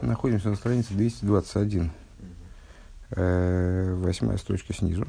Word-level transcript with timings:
Находимся 0.00 0.48
на 0.48 0.54
странице 0.54 0.94
221. 0.94 1.90
Э, 3.10 3.94
восьмая 3.94 4.38
строчка 4.38 4.72
снизу. 4.72 5.06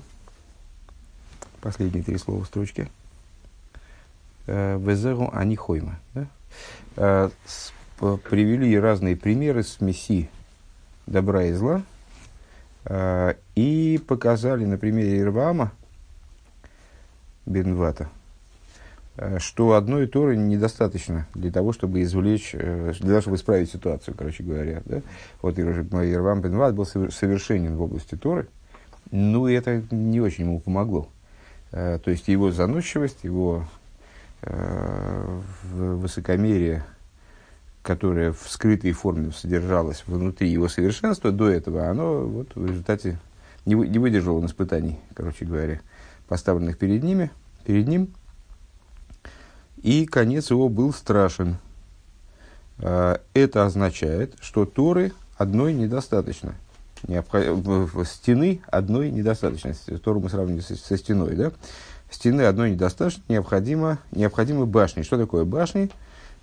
Последние 1.62 2.04
три 2.04 2.18
слова 2.18 2.44
строчки. 2.44 2.90
Э, 4.48 4.80
Везеру 4.80 5.30
анихойма. 5.32 6.00
Да? 6.16 6.28
Э, 6.96 7.30
привели 8.00 8.80
разные 8.80 9.16
примеры 9.16 9.62
смеси 9.64 10.30
добра 11.06 11.46
и 11.46 11.54
зла. 11.54 11.84
И 13.56 14.02
показали 14.08 14.66
на 14.66 14.78
примере 14.78 15.20
Ирвама 15.20 15.74
Бенвата– 17.46 18.10
что 19.40 19.74
одной 19.74 20.08
Торы 20.08 20.38
недостаточно 20.38 21.28
для 21.34 21.52
того, 21.52 21.74
чтобы 21.74 22.02
извлечь, 22.04 22.52
э, 22.54 22.94
для 23.00 23.10
того, 23.10 23.22
чтобы 23.22 23.38
исправить 23.38 23.72
ситуацию, 23.72 24.16
короче 24.18 24.44
говоря. 24.44 24.82
Да? 24.86 25.02
Вот 25.42 25.60
Ирвам 25.60 26.42
Бенват 26.42 26.76
был 26.76 26.86
совершенен 26.86 27.76
в 27.76 27.82
области 27.82 28.16
Торы, 28.16 28.48
и 29.12 29.52
это 29.52 29.84
не 29.92 30.22
очень 30.22 30.46
ему 30.46 30.60
помогло. 30.60 31.10
Э, 31.72 32.00
то 32.04 32.12
есть 32.12 32.28
его 32.28 32.52
заносчивость, 32.52 33.24
его 33.24 33.66
высокомерие, 35.74 36.86
которое 37.82 38.32
в 38.32 38.46
скрытой 38.48 38.94
форме 38.94 39.34
содержалось 39.34 40.06
внутри 40.08 40.50
его 40.50 40.70
совершенства 40.70 41.34
до 41.34 41.50
этого, 41.50 41.90
оно 41.90 42.22
вот 42.22 42.56
в 42.56 42.66
результате 42.66 43.20
не 43.66 43.76
выдержало 43.76 44.46
испытаний, 44.46 44.98
короче 45.14 45.44
говоря, 45.44 45.82
поставленных 46.30 46.78
перед 46.78 47.04
ними, 47.04 47.32
перед 47.66 47.86
ним– 47.90 48.14
и 49.82 50.06
конец 50.06 50.50
его 50.50 50.70
был 50.70 50.94
страшен. 50.94 51.58
А, 52.80 53.22
это 53.34 53.66
означает, 53.66 54.36
что 54.42 54.66
Торы 54.66 55.14
одной 55.38 55.74
недостаточно. 55.74 56.56
Стены 58.06 58.62
одной 58.68 59.10
недостаточно. 59.10 59.74
Тору 60.04 60.20
мы 60.20 60.30
сравнили 60.30 60.60
со, 60.60 60.98
стеной. 60.98 61.36
Да? 61.36 61.52
Стены 62.12 62.42
одной 62.42 62.72
недостаточно, 62.72 63.24
необходимо, 63.30 64.00
необходимы 64.12 64.66
башни. 64.66 65.04
Что 65.04 65.18
такое 65.18 65.46
башни? 65.46 65.90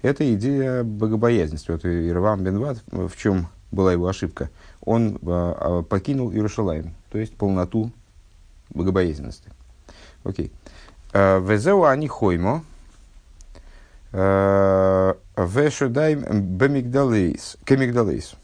Это 0.00 0.32
идея 0.34 0.82
богобоязненности. 0.82 1.70
Вот 1.70 1.84
Ирвам 1.84 2.42
Бенват, 2.42 2.82
в 2.90 3.16
чем 3.16 3.48
была 3.70 3.92
его 3.92 4.06
ошибка? 4.06 4.50
Он 4.82 5.18
а, 5.22 5.82
покинул 5.82 6.32
Иерушалаем, 6.32 6.94
то 7.10 7.18
есть 7.18 7.34
полноту 7.34 7.90
богобоязненности. 8.70 9.50
Окей. 10.24 10.52
А, 11.12 11.38
Везеу 11.40 11.84
они 11.84 12.08
хоймо, 12.08 12.62
Вешудай 14.16 16.14
бемигдалейс, 16.14 17.58
кемигдалейс. 17.64 18.34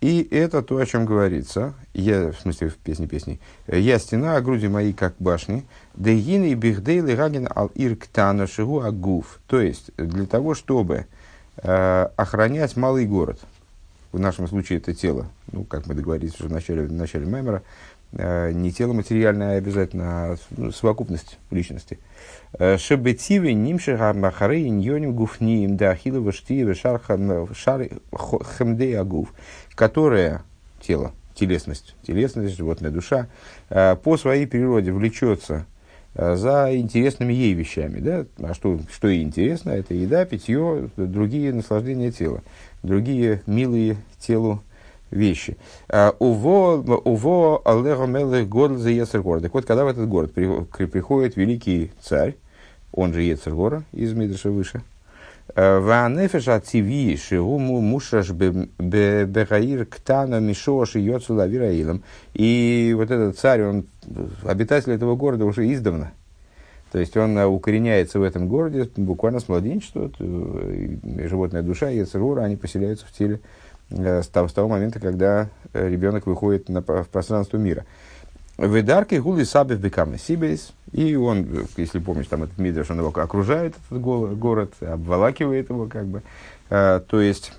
И 0.00 0.26
это 0.32 0.62
то, 0.62 0.78
о 0.78 0.86
чем 0.86 1.04
говорится, 1.06 1.74
я, 1.94 2.32
в 2.32 2.40
смысле, 2.40 2.70
в 2.70 2.76
песне 2.76 3.06
песни, 3.06 3.38
«Я 3.68 4.00
стена, 4.00 4.34
а 4.34 4.40
груди 4.40 4.66
мои, 4.66 4.92
как 4.92 5.14
башни, 5.20 5.64
дегины 5.94 6.50
и 6.50 6.54
бихдейли 6.54 7.12
раген 7.12 7.46
ал 7.54 7.70
ирктана 7.74 8.48
шигу 8.48 8.80
агуф». 8.80 9.38
То 9.46 9.60
есть, 9.60 9.92
для 9.96 10.26
того, 10.26 10.54
чтобы 10.54 11.06
э, 11.58 12.08
охранять 12.16 12.76
малый 12.76 13.06
город, 13.06 13.38
в 14.10 14.18
нашем 14.18 14.48
случае 14.48 14.78
это 14.78 14.92
тело, 14.92 15.28
ну, 15.52 15.62
как 15.64 15.86
мы 15.86 15.94
договорились 15.94 16.34
уже 16.40 16.48
в 16.48 16.52
начале, 16.52 16.82
в 16.82 16.92
начале 16.92 17.26
Мемера, 17.26 17.58
э, 17.58 17.62
не 18.12 18.72
тело 18.72 18.92
материальное, 18.92 19.54
а 19.54 19.58
обязательно 19.58 20.04
а 20.32 20.36
совокупность 20.70 21.38
личности– 21.50 21.98
Э, 22.58 22.76
Шебетивы 22.76 23.52
нимши 23.54 23.96
махары 24.14 24.62
иньоним 24.62 25.14
гуфниим 25.14 25.76
да 25.76 25.90
ахилова 25.90 26.32
штиева 26.32 26.74
шар 26.74 27.00
агуф, 29.00 29.32
которая, 29.74 30.42
тело, 30.80 31.12
телесность, 31.34 31.94
телесность, 32.06 32.56
животная 32.56 32.90
душа, 32.90 33.28
э, 33.70 33.96
по 33.96 34.18
своей 34.18 34.46
природе 34.46 34.92
влечется 34.92 35.64
э, 36.14 36.36
за 36.36 36.76
интересными 36.76 37.32
ей 37.32 37.54
вещами. 37.54 38.00
Да? 38.00 38.26
А 38.42 38.52
что, 38.52 38.78
что 38.92 39.08
ей 39.08 39.22
интересно? 39.22 39.70
Это 39.70 39.94
еда, 39.94 40.26
питье, 40.26 40.90
другие 40.96 41.54
наслаждения 41.54 42.12
тела, 42.12 42.42
другие 42.82 43.40
милые 43.46 43.96
телу 44.18 44.62
вещи. 45.12 45.56
Уво, 46.18 46.82
уво, 47.04 47.62
аллегомелых 47.64 48.48
год 48.48 48.72
за 48.78 49.18
город. 49.20 49.42
Так 49.42 49.54
вот, 49.54 49.64
когда 49.64 49.84
в 49.84 49.88
этот 49.88 50.08
город 50.08 50.32
приходит 50.32 51.36
великий 51.36 51.92
царь, 52.00 52.34
он 52.92 53.12
же 53.12 53.22
Ецергора 53.22 53.84
из 53.92 54.12
Мидраша 54.12 54.50
выше. 54.50 54.82
Э, 55.54 55.80
Ванефеш 55.80 56.48
ациви 56.48 57.16
шигуму 57.16 57.80
мушаш 57.80 58.30
бегаир 58.30 59.86
ктана 59.86 60.40
мишош 60.40 60.96
и 60.96 61.14
лавираилом. 61.28 62.02
И 62.34 62.94
вот 62.96 63.10
этот 63.10 63.38
царь, 63.38 63.62
он 63.62 63.84
обитатель 64.44 64.92
этого 64.92 65.16
города 65.16 65.44
уже 65.44 65.70
издавна. 65.72 66.12
То 66.90 66.98
есть 66.98 67.16
он 67.16 67.36
укореняется 67.38 68.18
в 68.18 68.22
этом 68.22 68.48
городе 68.48 68.88
буквально 68.96 69.40
с 69.40 69.48
младенчества. 69.48 70.10
Э, 70.18 70.96
животная 71.28 71.62
душа 71.62 71.90
и 71.90 72.04
они 72.44 72.56
поселяются 72.56 73.06
в 73.06 73.12
теле 73.12 73.36
э, 73.36 73.61
с 73.92 74.28
того, 74.28 74.48
с 74.48 74.52
того 74.52 74.68
момента, 74.68 74.98
когда 75.00 75.48
ребенок 75.72 76.26
выходит 76.26 76.68
на, 76.68 76.80
в 76.80 77.08
пространство 77.08 77.56
мира. 77.58 77.84
Ведарки 78.58 79.14
гули 79.16 79.44
сабев 79.44 79.78
бекамы 79.78 80.18
сибейс. 80.18 80.72
И 80.92 81.16
он, 81.16 81.66
если 81.76 81.98
помнишь, 81.98 82.26
там 82.26 82.42
этот 82.42 82.58
Мидраш, 82.58 82.90
он 82.90 82.98
его 82.98 83.08
окружает, 83.08 83.74
этот 83.90 84.02
город, 84.02 84.74
обволакивает 84.80 85.70
его, 85.70 85.86
как 85.86 86.06
бы. 86.06 86.22
То 86.68 87.20
есть, 87.20 87.52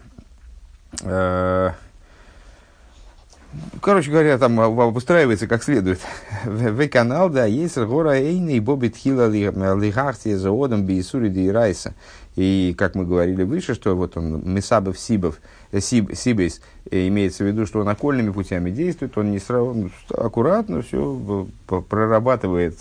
короче 3.81 4.11
говоря, 4.11 4.37
там 4.37 4.59
обустраивается 4.59 5.47
как 5.47 5.63
следует. 5.63 5.99
В 6.45 6.87
канал, 6.87 7.29
да, 7.29 7.45
есть 7.45 7.77
гора 7.77 8.17
Эйна 8.17 8.51
и 8.51 8.59
Бобит 8.59 8.95
Хила 8.95 9.29
Лихахтия 9.29 10.37
за 10.37 10.51
Одом 10.51 10.85
Биисури 10.85 11.49
Райса. 11.49 11.93
И, 12.35 12.73
как 12.77 12.95
мы 12.95 13.05
говорили 13.05 13.43
выше, 13.43 13.75
что 13.75 13.95
вот 13.95 14.17
он 14.17 14.41
Месабов 14.43 14.97
Сибов, 14.97 15.39
Сиб, 15.71 16.15
Сибейс, 16.15 16.61
имеется 16.89 17.43
в 17.43 17.47
виду, 17.47 17.67
что 17.67 17.81
он 17.81 17.89
окольными 17.89 18.31
путями 18.31 18.71
действует, 18.71 19.15
он 19.17 19.31
не 19.31 19.37
сразу, 19.37 19.91
аккуратно 20.09 20.81
все 20.81 21.47
прорабатывает, 21.67 22.79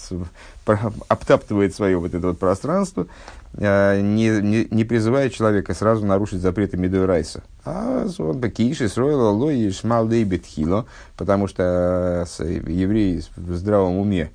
обтаптывает 1.09 1.75
свое 1.75 1.99
вот 1.99 2.15
это 2.15 2.29
вот 2.29 2.39
пространство, 2.39 3.07
а, 3.07 3.42
не, 3.55 4.41
не, 4.41 4.67
не 4.71 4.85
призывает 4.85 5.35
человека 5.35 5.75
сразу 5.75 6.07
нарушить 6.07 6.41
запреты 6.41 6.77
Медой 6.77 7.05
Райса. 7.05 7.43
А 7.65 8.07
он 8.19 8.39
Бакиши 8.39 8.89
строил 8.89 9.37
Лои 9.37 9.71
Шмал 9.71 10.07
Бетхило, 10.07 10.87
потому 11.17 11.49
что 11.49 12.27
еврей 12.41 13.23
в 13.37 13.55
здравом 13.55 13.99
уме, 13.99 14.31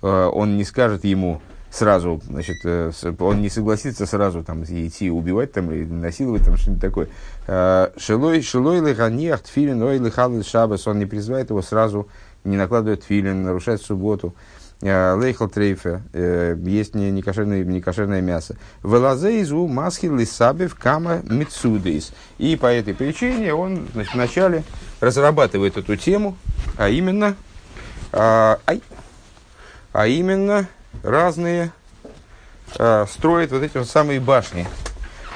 а, 0.00 0.28
он 0.30 0.56
не 0.56 0.64
скажет 0.64 1.04
ему, 1.04 1.42
сразу, 1.72 2.20
значит, 2.28 2.58
э, 2.64 2.92
он 3.18 3.40
не 3.40 3.48
согласится 3.48 4.04
сразу 4.04 4.44
там 4.44 4.62
идти 4.62 5.10
убивать 5.10 5.52
там 5.52 5.72
или 5.72 5.84
насиловать 5.84 6.44
там 6.44 6.56
что-нибудь 6.56 6.82
такое. 6.82 7.08
Э, 7.46 7.88
шилой, 7.96 8.42
шилой 8.42 8.80
лиханиах 8.80 9.40
тфилин, 9.40 9.82
ой 9.82 9.98
лихал 9.98 10.30
шабас, 10.42 10.86
он 10.86 10.98
не 10.98 11.06
призывает 11.06 11.48
его 11.48 11.62
сразу, 11.62 12.08
не 12.44 12.58
накладывает 12.58 13.04
филин, 13.04 13.42
нарушает 13.42 13.80
субботу. 13.80 14.34
Э, 14.82 15.14
лейхал 15.16 15.48
трейфе, 15.48 16.02
есть 16.64 16.96
не, 16.96 17.12
некошерное, 17.12 17.62
некошерное 17.62 18.20
мясо. 18.20 18.56
Велазе 18.82 19.40
изу 19.42 19.68
маски 19.68 20.06
лисабев 20.06 20.74
кама 20.74 21.22
мицудейс. 21.22 22.12
И 22.38 22.56
по 22.56 22.66
этой 22.66 22.92
причине 22.92 23.54
он 23.54 23.86
значит, 23.92 24.14
вначале 24.14 24.64
разрабатывает 25.00 25.76
эту 25.76 25.96
тему, 25.96 26.36
а 26.76 26.88
именно, 26.88 27.36
а, 28.12 28.58
ай, 28.66 28.82
а 29.92 30.08
именно 30.08 30.68
разные 31.04 31.70
э, 32.76 33.06
строят 33.08 33.52
вот 33.52 33.62
эти 33.62 33.78
вот 33.78 33.88
самые 33.88 34.18
башни, 34.18 34.66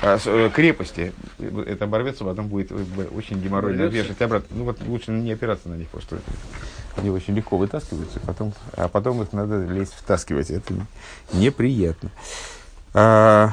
э, 0.02 0.50
крепости. 0.52 1.12
Это 1.38 1.84
оборвется, 1.84 2.24
потом 2.24 2.48
будет 2.48 2.72
очень 3.14 3.40
геморройно 3.40 3.82
вешать 3.82 4.20
обратно. 4.22 4.56
Ну 4.56 4.64
вот 4.64 4.80
лучше 4.82 5.12
не 5.12 5.30
опираться 5.30 5.68
на 5.68 5.74
них, 5.74 5.88
потому 5.88 6.20
что 6.20 6.32
они 6.96 7.10
очень 7.10 7.34
легко 7.34 7.56
вытаскиваются, 7.56 8.20
потом, 8.20 8.52
а 8.72 8.88
потом 8.88 9.22
их 9.22 9.32
надо 9.32 9.64
лезть 9.64 9.94
втаскивать. 9.94 10.50
Это 10.50 10.74
неприятно. 11.32 12.10
А, 12.94 13.52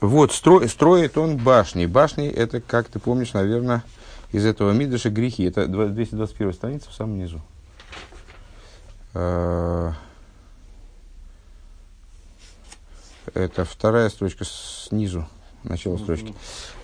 вот, 0.00 0.32
стро, 0.32 0.66
строит 0.68 1.16
он 1.16 1.38
башни. 1.38 1.86
Башни, 1.86 2.28
это, 2.28 2.60
как 2.60 2.88
ты 2.88 2.98
помнишь, 2.98 3.32
наверное, 3.32 3.82
из 4.32 4.44
этого 4.44 4.72
Мидыша 4.72 5.10
грехи. 5.10 5.44
Это 5.44 5.66
221 5.66 6.52
страница 6.52 6.90
в 6.90 6.94
самом 6.94 7.18
низу. 7.18 7.40
А, 9.14 9.94
Это 13.34 13.64
вторая 13.64 14.10
строчка 14.10 14.44
снизу, 14.44 15.26
начало 15.64 15.96
строчки. 15.96 16.32
А, 16.32 16.34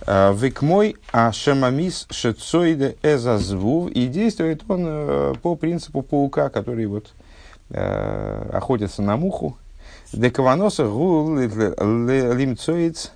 Вик 0.06 0.62
мой 0.62 0.96
а 1.12 1.30
шамамис 1.32 2.06
шецоиде 2.10 2.96
эзазвув. 3.02 3.90
И 3.90 4.06
действует 4.06 4.62
он 4.68 4.84
э, 4.86 5.34
по 5.42 5.56
принципу 5.56 6.02
паука, 6.02 6.48
который 6.48 6.86
вот 6.86 7.12
э, 7.70 8.50
охотится 8.52 9.02
на 9.02 9.16
муху. 9.16 9.56
Декаваноса 10.12 10.86
гу 10.86 11.36
лимцоиц 11.36 13.12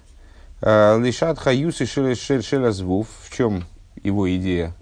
э, 0.60 1.00
лишат 1.00 1.38
хаюсы 1.38 1.86
шелязвув. 1.86 3.08
В 3.22 3.34
чем 3.34 3.64
его 4.02 4.32
идея 4.36 4.74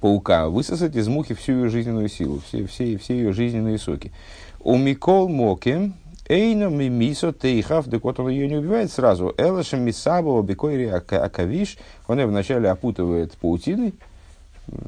паука, 0.00 0.48
высосать 0.48 0.96
из 0.96 1.08
мухи 1.08 1.34
всю 1.34 1.52
ее 1.52 1.68
жизненную 1.70 2.08
силу, 2.10 2.42
все, 2.46 2.66
все, 2.66 2.98
все 2.98 3.14
ее 3.14 3.32
жизненные 3.32 3.78
соки. 3.78 4.12
У 4.60 4.76
Микол 4.76 5.30
Моки, 6.24 6.32
Эйно 6.32 6.68
мимисо 6.68 7.32
тейхав, 7.32 7.86
так 7.90 8.04
вот 8.04 8.20
он 8.20 8.28
ее 8.28 8.48
не 8.48 8.56
убивает 8.56 8.90
сразу. 8.90 9.34
Элашем 9.36 9.82
мисабова 9.82 10.42
бекойри 10.42 10.86
акавиш, 10.86 11.76
он 12.08 12.18
ее 12.18 12.26
вначале 12.26 12.70
опутывает 12.70 13.32
паутиной, 13.32 13.94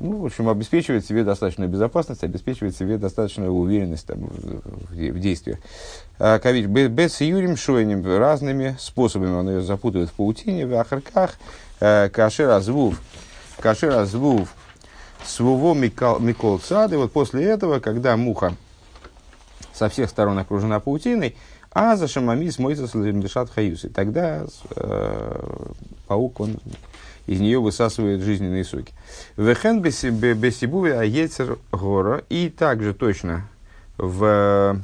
ну, 0.00 0.22
в 0.22 0.26
общем, 0.26 0.48
обеспечивает 0.48 1.04
себе 1.04 1.22
достаточную 1.22 1.68
безопасность, 1.68 2.24
обеспечивает 2.24 2.74
себе 2.74 2.96
достаточную 2.96 3.52
уверенность 3.52 4.06
там, 4.06 4.20
в, 4.20 4.90
в 4.90 5.20
действиях. 5.20 5.58
А, 6.18 6.38
Кавич, 6.38 6.64
без 6.66 7.20
юрим 7.20 7.58
шойним, 7.58 8.02
разными 8.06 8.76
способами. 8.78 9.34
Он 9.34 9.50
ее 9.50 9.60
запутывает 9.60 10.08
в 10.08 10.14
паутине, 10.14 10.66
в 10.66 10.74
ахарках, 10.74 11.38
э, 11.80 12.08
кашер 12.08 12.48
азвув, 12.48 12.98
кашер 13.60 13.90
азвув, 13.90 14.54
своего 15.26 15.74
микол 15.74 16.58
сад, 16.60 16.94
и 16.94 16.96
вот 16.96 17.12
после 17.12 17.44
этого, 17.44 17.78
когда 17.78 18.16
муха 18.16 18.54
со 19.76 19.88
всех 19.88 20.08
сторон 20.08 20.38
окружена 20.38 20.80
паутиной, 20.80 21.36
а 21.70 21.96
за 21.96 22.08
шамамис 22.08 22.58
мойца 22.58 22.88
дышат 22.92 23.50
хаюс. 23.50 23.84
И 23.84 23.88
тогда 23.88 24.46
э, 24.76 25.66
паук, 26.06 26.40
он 26.40 26.56
из 27.26 27.40
нее 27.40 27.60
высасывает 27.60 28.22
жизненные 28.22 28.64
соки. 28.64 28.92
Вехен 29.36 29.82
бесибуве 29.82 30.98
аецер 30.98 31.58
гора. 31.72 32.22
И 32.30 32.48
также 32.48 32.94
точно 32.94 33.48
в 33.98 34.80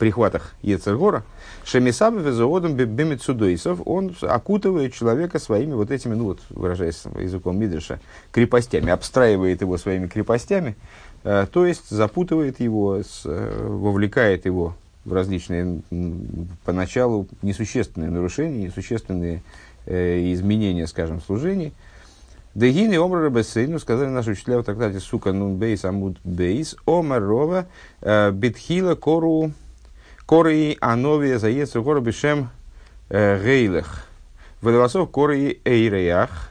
прихватах 0.00 0.54
Ецер 0.62 0.96
гора, 0.96 1.22
Шемисаба 1.64 2.18
везоодом 2.20 2.74
бемецудойсов, 2.74 3.80
он 3.84 4.16
окутывает 4.22 4.94
человека 4.94 5.38
своими 5.38 5.74
вот 5.74 5.90
этими, 5.90 6.14
ну 6.14 6.24
вот, 6.24 6.40
выражаясь 6.48 7.02
языком 7.18 7.58
Мидриша, 7.58 8.00
крепостями, 8.32 8.90
обстраивает 8.90 9.60
его 9.60 9.76
своими 9.76 10.06
крепостями, 10.08 10.70
э, 10.70 11.09
то 11.22 11.66
есть 11.66 11.90
запутывает 11.90 12.60
его, 12.60 12.98
э, 12.98 13.66
вовлекает 13.68 14.46
его 14.46 14.74
в 15.04 15.12
различные, 15.12 15.80
поначалу, 16.64 17.26
несущественные 17.42 18.10
нарушения, 18.10 18.64
несущественные 18.64 19.42
э, 19.86 20.32
изменения, 20.32 20.86
скажем, 20.86 21.20
служений. 21.20 21.72
Дегины 22.54 22.98
омра 22.98 23.22
рабесейну, 23.22 23.78
сказали 23.78 24.08
наши 24.08 24.32
учителя 24.32 24.58
в 24.58 24.64
трактате 24.64 24.98
сука 24.98 25.32
нун 25.32 25.56
бейс 25.56 25.84
амуд 25.84 26.18
бейс, 26.24 26.74
омар 26.84 27.22
рова 27.22 27.66
э, 28.00 28.30
битхила 28.32 28.94
кору 28.94 29.52
коры 30.26 30.76
ановия 30.80 31.38
заецу 31.38 31.84
кору 31.84 32.00
бешем 32.00 32.50
э, 33.08 33.40
гейлех. 33.42 34.04
Водовосов 34.62 35.10
коры 35.10 35.60
эйреях. 35.64 36.50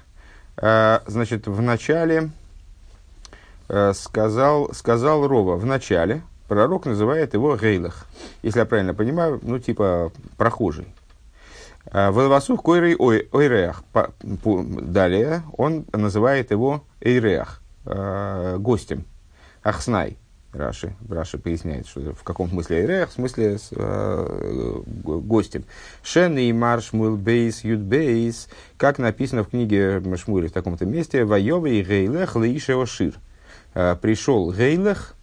Э, 0.58 1.00
значит, 1.06 1.48
в 1.48 1.62
начале 1.62 2.30
сказал, 3.94 4.74
сказал 4.74 5.28
Рова, 5.28 5.56
в 5.56 5.66
начале 5.66 6.24
пророк 6.48 6.86
называет 6.86 7.34
его 7.34 7.56
гейлех. 7.56 8.06
Если 8.42 8.60
я 8.60 8.66
правильно 8.66 8.94
понимаю, 8.94 9.40
ну 9.42 9.60
типа 9.60 10.12
прохожий. 10.38 10.88
А, 11.92 12.12
Велвасух 12.12 12.62
койрей 12.62 12.96
ойреах. 12.96 13.84
Далее 14.24 15.44
он 15.58 15.86
называет 15.94 16.52
его 16.52 16.84
эйреах, 17.00 17.62
а, 17.86 18.58
гостем. 18.58 19.06
Ахснай. 19.64 20.18
Раши, 20.52 20.96
Раши 21.08 21.38
поясняет, 21.38 21.86
что 21.86 22.12
в 22.16 22.24
каком 22.24 22.50
смысле 22.50 22.80
эйреах, 22.80 23.10
в 23.10 23.14
смысле 23.14 23.60
с, 23.60 23.70
э, 23.70 24.82
гостем. 24.88 25.64
Шен 26.02 26.40
и 26.40 26.52
марш 26.52 26.92
мул 26.92 27.18
бейс 27.18 27.64
юд 27.64 27.82
бейс, 27.82 28.50
как 28.76 28.98
написано 28.98 29.44
в 29.44 29.50
книге 29.50 30.02
Шмуэля 30.18 30.48
в 30.48 30.52
таком-то 30.52 30.88
месте, 30.88 31.24
Вайовый 31.24 31.84
гейлех 31.84 32.36
лаишео 32.36 32.88
шир. 32.88 33.14
Пришел 33.74 34.52
гейлех 34.52 35.16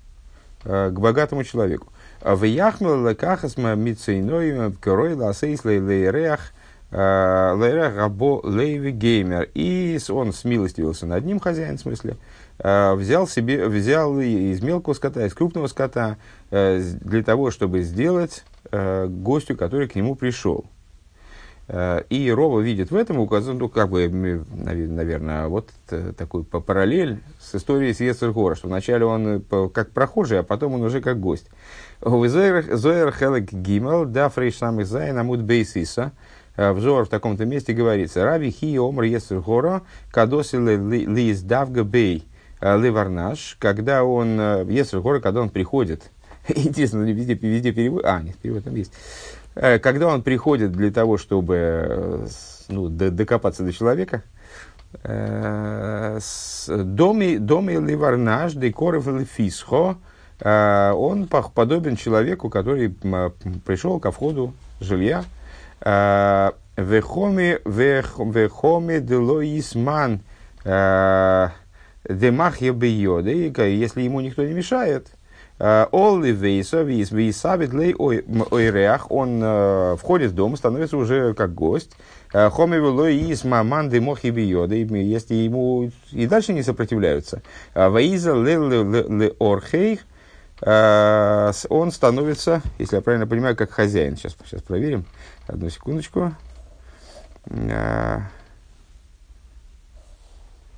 к 0.64 0.92
богатому 0.92 1.44
человеку. 1.44 1.92
В 2.22 2.44
Яхмел 2.44 3.08
лекахасма 3.08 3.74
мицейной 3.74 4.72
корой 4.74 5.14
ласейс 5.14 5.64
лейреах 5.64 6.52
лейреах 6.90 7.96
рабо 7.96 8.40
лейви 8.42 8.90
геймер. 8.92 9.48
И 9.54 9.98
он 10.08 10.32
смилостивился 10.32 11.06
над 11.06 11.24
ним, 11.24 11.40
хозяин 11.40 11.78
в 11.78 11.80
смысле, 11.80 12.16
взял 12.58 13.28
себе, 13.28 13.66
взял 13.66 14.18
из 14.20 14.62
мелкого 14.62 14.94
скота, 14.94 15.26
из 15.26 15.34
крупного 15.34 15.66
скота, 15.66 16.16
для 16.50 17.22
того, 17.22 17.50
чтобы 17.50 17.82
сделать 17.82 18.44
гостю, 18.72 19.56
который 19.56 19.88
к 19.88 19.94
нему 19.94 20.14
пришел. 20.14 20.64
И 21.68 22.32
Рова 22.32 22.60
видит 22.60 22.92
в 22.92 22.96
этом 22.96 23.18
указан, 23.18 23.58
ну, 23.58 23.68
как 23.68 23.90
бы, 23.90 24.08
наверное, 24.08 25.48
вот 25.48 25.70
такой 26.16 26.44
параллель 26.44 27.20
с 27.40 27.56
историей 27.56 27.92
с 27.92 27.98
Ецергора, 28.00 28.54
что 28.54 28.68
вначале 28.68 29.04
он 29.04 29.42
как 29.74 29.90
прохожий, 29.90 30.38
а 30.38 30.42
потом 30.44 30.74
он 30.74 30.82
уже 30.82 31.00
как 31.00 31.18
гость. 31.18 31.48
Зоэр 32.00 33.12
Хелек 33.12 33.52
Гимел, 33.52 34.04
да 34.04 34.28
фрейш 34.28 34.58
самых 34.58 34.86
зайн, 34.86 35.18
амуд 35.18 35.42
бейсиса. 35.42 36.12
Взор 36.56 37.04
в 37.04 37.08
таком-то 37.08 37.44
месте 37.44 37.72
говорится. 37.72 38.24
Раби 38.24 38.50
хи 38.50 38.78
омр 38.78 39.02
есер 39.02 39.40
гора, 39.40 39.82
кадоси 40.10 40.56
ли 40.56 41.32
издавга 41.32 41.82
бей 41.82 42.26
ливарнаш, 42.60 43.56
когда 43.58 44.04
он, 44.04 44.38
есер 44.68 45.00
гора, 45.00 45.20
когда 45.20 45.42
он 45.42 45.50
приходит. 45.50 46.10
Интересно, 46.48 47.02
везде, 47.02 47.34
везде 47.34 47.72
перевод, 47.72 48.04
а, 48.04 48.22
нет, 48.22 48.36
перевод 48.36 48.64
там 48.64 48.74
есть. 48.74 48.92
Когда 49.56 50.08
он 50.08 50.22
приходит 50.22 50.72
для 50.72 50.90
того, 50.90 51.16
чтобы 51.16 52.28
ну, 52.68 52.88
докопаться 52.88 53.62
до 53.62 53.72
человека, 53.72 54.22
доми, 56.68 57.38
доми 57.38 57.72
ливарнаш, 57.72 58.52
декоров 58.52 59.06
лифисхо, 59.06 59.96
Э, 60.40 60.92
он 60.92 61.26
подобен 61.26 61.96
человеку, 61.96 62.50
который 62.50 62.90
пришел 63.64 64.00
ко 64.00 64.10
входу 64.10 64.54
жилья. 64.80 65.24
Э, 65.80 66.52
вехоми 66.76 67.58
вехоми 67.64 68.98
делоисман 68.98 70.20
э, 70.64 71.48
демахья 72.08 72.72
бейода. 72.72 73.30
Если 73.30 74.02
ему 74.02 74.20
никто 74.20 74.44
не 74.44 74.52
мешает, 74.52 75.08
Олли 75.58 76.32
вейса 76.32 76.82
вейсабит 76.82 77.72
лей 77.72 77.94
ойреах, 77.94 79.10
он 79.10 79.96
входит 79.96 80.32
в 80.32 80.34
дом, 80.34 80.56
становится 80.56 80.96
уже 80.96 81.32
как 81.34 81.54
гость. 81.54 81.92
Хоми 82.30 82.76
велоис 82.76 83.44
маман 83.44 83.88
демохи 83.88 84.28
бейода, 84.28 84.74
если 84.74 85.34
ему 85.34 85.90
и 86.12 86.26
дальше 86.26 86.52
не 86.52 86.62
сопротивляются. 86.62 87.40
Ваиза 87.74 88.34
ле 88.34 89.34
орхейх, 89.38 90.00
Э, 90.62 91.52
он 91.68 91.92
становится, 91.92 92.62
если 92.78 92.96
я 92.96 93.02
правильно 93.02 93.26
понимаю, 93.26 93.56
как 93.56 93.70
хозяин. 93.70 94.16
Сейчас, 94.16 94.36
сейчас 94.44 94.62
проверим. 94.62 95.04
Одну 95.46 95.68
секундочку. 95.68 96.32
Э, 97.46 98.20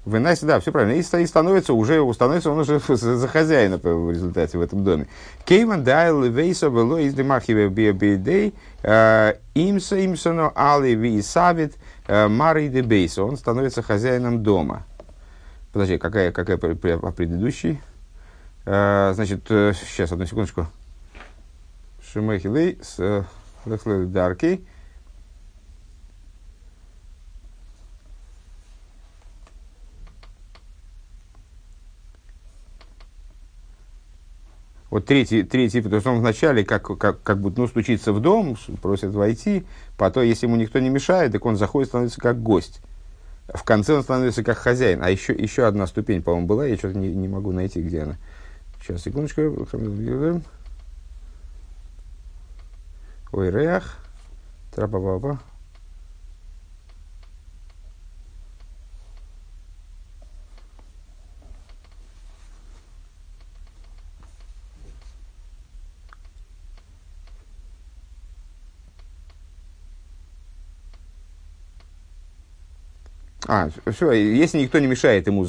Выносит, 0.05 0.47
да, 0.47 0.59
все 0.59 0.73
правильно. 0.73 0.99
И, 0.99 1.03
становится 1.03 1.75
уже, 1.75 2.13
становится 2.15 2.51
он 2.51 2.61
уже 2.61 2.79
за 2.89 3.29
хозяина 3.29 3.79
в 3.79 4.11
результате 4.11 4.59
в 4.59 4.63
этом 4.63 4.85
доме. 4.85 5.07
Кейман 5.45 5.85
дайл 5.85 6.23
вейса 6.23 6.67
вело 6.67 6.99
из 6.99 7.15
демахиве 7.15 7.69
биобидей 7.69 8.55
э, 8.83 9.35
имса 9.55 10.05
имсоно 10.05 10.51
али 10.55 10.95
ви 10.95 11.21
савит 11.21 11.77
мари 12.09 12.69
де 12.69 12.83
бейса. 12.83 13.23
Он 13.23 13.37
становится 13.37 13.83
хозяином 13.83 14.43
дома. 14.43 14.85
Подожди, 15.73 15.99
какая, 15.99 16.33
какая 16.33 16.57
предыдущий? 16.57 17.81
А, 18.65 19.13
значит, 19.15 19.45
сейчас, 19.47 20.11
э, 20.11 20.15
одну 20.15 20.27
секундочку. 20.27 20.67
Шимехилей 22.13 22.79
с 22.83 22.99
э, 22.99 23.25
Вот 34.91 35.05
третий, 35.05 35.43
третий, 35.43 35.83
потому 35.83 36.01
что 36.01 36.11
он 36.13 36.21
вначале 36.21 36.65
как, 36.65 36.99
как, 36.99 37.23
как 37.23 37.41
будто 37.41 37.61
ну, 37.61 37.69
стучится 37.69 38.13
в 38.13 38.21
дом, 38.21 38.57
просит 38.81 39.13
войти, 39.13 39.67
потом, 39.99 40.25
если 40.25 40.47
ему 40.47 40.57
никто 40.57 40.79
не 40.79 40.89
мешает, 40.89 41.33
так 41.33 41.45
он 41.45 41.57
заходит, 41.57 41.89
становится 41.89 42.21
как 42.21 42.43
гость. 42.43 42.81
В 43.53 43.65
конце 43.65 43.95
он 43.95 44.03
становится 44.03 44.43
как 44.43 44.59
хозяин. 44.59 45.03
А 45.03 45.11
еще, 45.11 45.33
еще 45.33 45.67
одна 45.67 45.87
ступень, 45.87 46.23
по-моему, 46.23 46.47
была, 46.47 46.67
я 46.67 46.77
что-то 46.77 46.99
не, 46.99 47.09
не 47.09 47.29
могу 47.29 47.53
найти, 47.53 47.83
где 47.83 48.03
она. 48.03 48.17
Сейчас, 48.81 49.03
секундочку. 49.03 49.67
Ой, 53.33 53.51
реах. 53.51 53.99
Трапа-папа. 54.75 55.41
А, 73.51 73.71
все, 73.91 74.13
если 74.13 74.59
никто 74.59 74.79
не 74.79 74.87
мешает 74.87 75.27
ему 75.27 75.47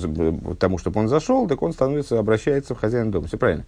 тому, 0.55 0.77
чтобы 0.77 1.01
он 1.01 1.09
зашел, 1.09 1.49
так 1.49 1.61
он 1.61 1.73
становится, 1.73 2.17
обращается 2.17 2.73
в 2.73 2.79
хозяина 2.79 3.11
дома. 3.11 3.27
Все 3.27 3.37
правильно. 3.37 3.65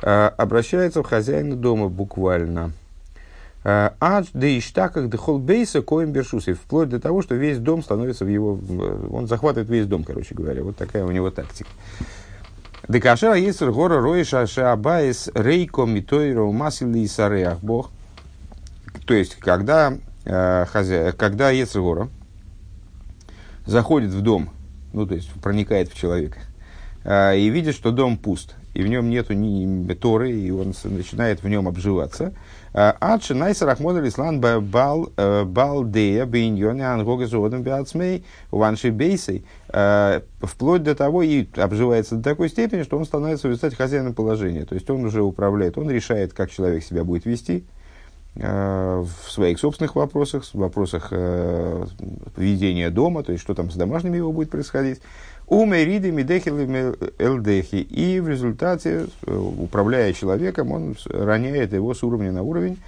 А, 0.00 0.32
обращается 0.38 1.02
в 1.02 1.06
хозяина 1.06 1.56
дома 1.56 1.88
буквально. 1.88 2.70
А, 3.64 3.92
да 4.32 4.58
иштаках 4.58 5.08
да 5.08 5.18
холбейса 5.18 5.82
коим 5.82 6.12
бершусой. 6.12 6.54
Вплоть 6.54 6.90
до 6.90 7.00
того, 7.00 7.22
что 7.22 7.34
весь 7.34 7.58
дом 7.58 7.82
становится 7.82 8.24
в 8.24 8.28
его... 8.28 8.56
Он 9.10 9.26
захватывает 9.26 9.68
весь 9.68 9.86
дом, 9.86 10.04
короче 10.04 10.36
говоря. 10.36 10.62
Вот 10.62 10.76
такая 10.76 11.04
у 11.04 11.10
него 11.10 11.32
тактика. 11.32 11.70
Декашера 12.86 13.34
есть 13.34 13.62
гора 13.62 14.00
роиша 14.00 14.46
шаабаис 14.46 15.28
рейко 15.34 15.86
митойро 15.86 16.44
масили 16.52 17.00
и 17.00 17.08
сареах 17.08 17.58
бог. 17.58 17.90
То 19.06 19.14
есть, 19.14 19.34
когда, 19.36 19.94
э, 20.24 20.66
хозя... 20.70 21.10
когда 21.12 21.50
Ецергора 21.50 22.08
заходит 23.66 24.10
в 24.10 24.20
дом, 24.22 24.50
ну, 24.92 25.06
то 25.06 25.14
есть, 25.14 25.30
проникает 25.40 25.90
в 25.90 25.96
человека, 25.96 26.38
э, 27.04 27.38
и 27.38 27.48
видит, 27.48 27.74
что 27.74 27.90
дом 27.90 28.16
пуст, 28.16 28.54
и 28.74 28.82
в 28.82 28.88
нем 28.88 29.10
нету 29.10 29.34
ни, 29.34 29.92
торы, 29.94 30.32
и 30.32 30.50
он 30.50 30.74
начинает 30.84 31.42
в 31.42 31.48
нем 31.48 31.68
обживаться, 31.68 32.32
Адши 32.74 33.34
найса 33.34 33.66
рахмон 33.66 33.98
алислан 33.98 34.40
бал 34.40 35.12
балдея 35.44 36.24
бейньоне 36.24 36.86
ангога 36.86 37.26
зодом 37.26 37.62
биацмей 37.62 38.24
ванши 38.50 38.88
бейсей. 38.88 39.44
Вплоть 40.40 40.82
до 40.82 40.94
того 40.94 41.22
и 41.22 41.46
обживается 41.56 42.16
до 42.16 42.22
такой 42.22 42.48
степени, 42.48 42.82
что 42.82 42.96
он 42.96 43.04
становится 43.04 43.46
в 43.46 43.50
результате 43.50 43.76
хозяином 43.76 44.14
положения. 44.14 44.64
То 44.64 44.74
есть 44.74 44.88
он 44.88 45.04
уже 45.04 45.22
управляет, 45.22 45.76
он 45.76 45.90
решает, 45.90 46.32
как 46.32 46.50
человек 46.50 46.82
себя 46.82 47.04
будет 47.04 47.26
вести 47.26 47.64
в 48.34 49.30
своих 49.30 49.58
собственных 49.58 49.94
вопросах, 49.94 50.44
в 50.44 50.54
вопросах 50.54 51.08
э, 51.10 51.84
ведения 52.36 52.88
дома, 52.88 53.22
то 53.22 53.32
есть 53.32 53.44
что 53.44 53.54
там 53.54 53.70
с 53.70 53.74
домашними 53.74 54.16
его 54.16 54.32
будет 54.32 54.50
происходить. 54.50 55.00
Умериды 55.46 56.10
мидехилы 56.12 56.96
элдехи. 57.18 57.76
И 57.76 58.20
в 58.20 58.28
результате, 58.28 59.06
э, 59.26 59.36
управляя 59.36 60.14
человеком, 60.14 60.72
он 60.72 60.96
роняет 61.10 61.74
его 61.74 61.92
с 61.92 62.02
уровня 62.02 62.32
на 62.32 62.42
уровень. 62.42 62.78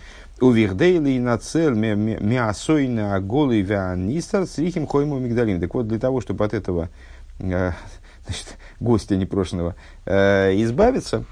У 0.41 0.51
вихдейли 0.51 1.19
на 1.19 1.37
цель 1.37 1.75
миасойна 1.75 3.21
голый 3.21 3.65
с 3.67 4.59
рихим 4.59 4.87
хойму 4.87 5.19
мигдалин. 5.19 5.61
Так 5.61 5.75
вот, 5.75 5.87
для 5.87 5.99
того, 5.99 6.23
чтобы 6.23 6.43
от 6.47 6.55
этого 6.55 6.89
э, 7.39 7.73
значит, 8.25 8.57
гостя 8.81 9.17
непрошенного 9.17 9.75
э, 10.07 10.53
избавиться 10.63 11.25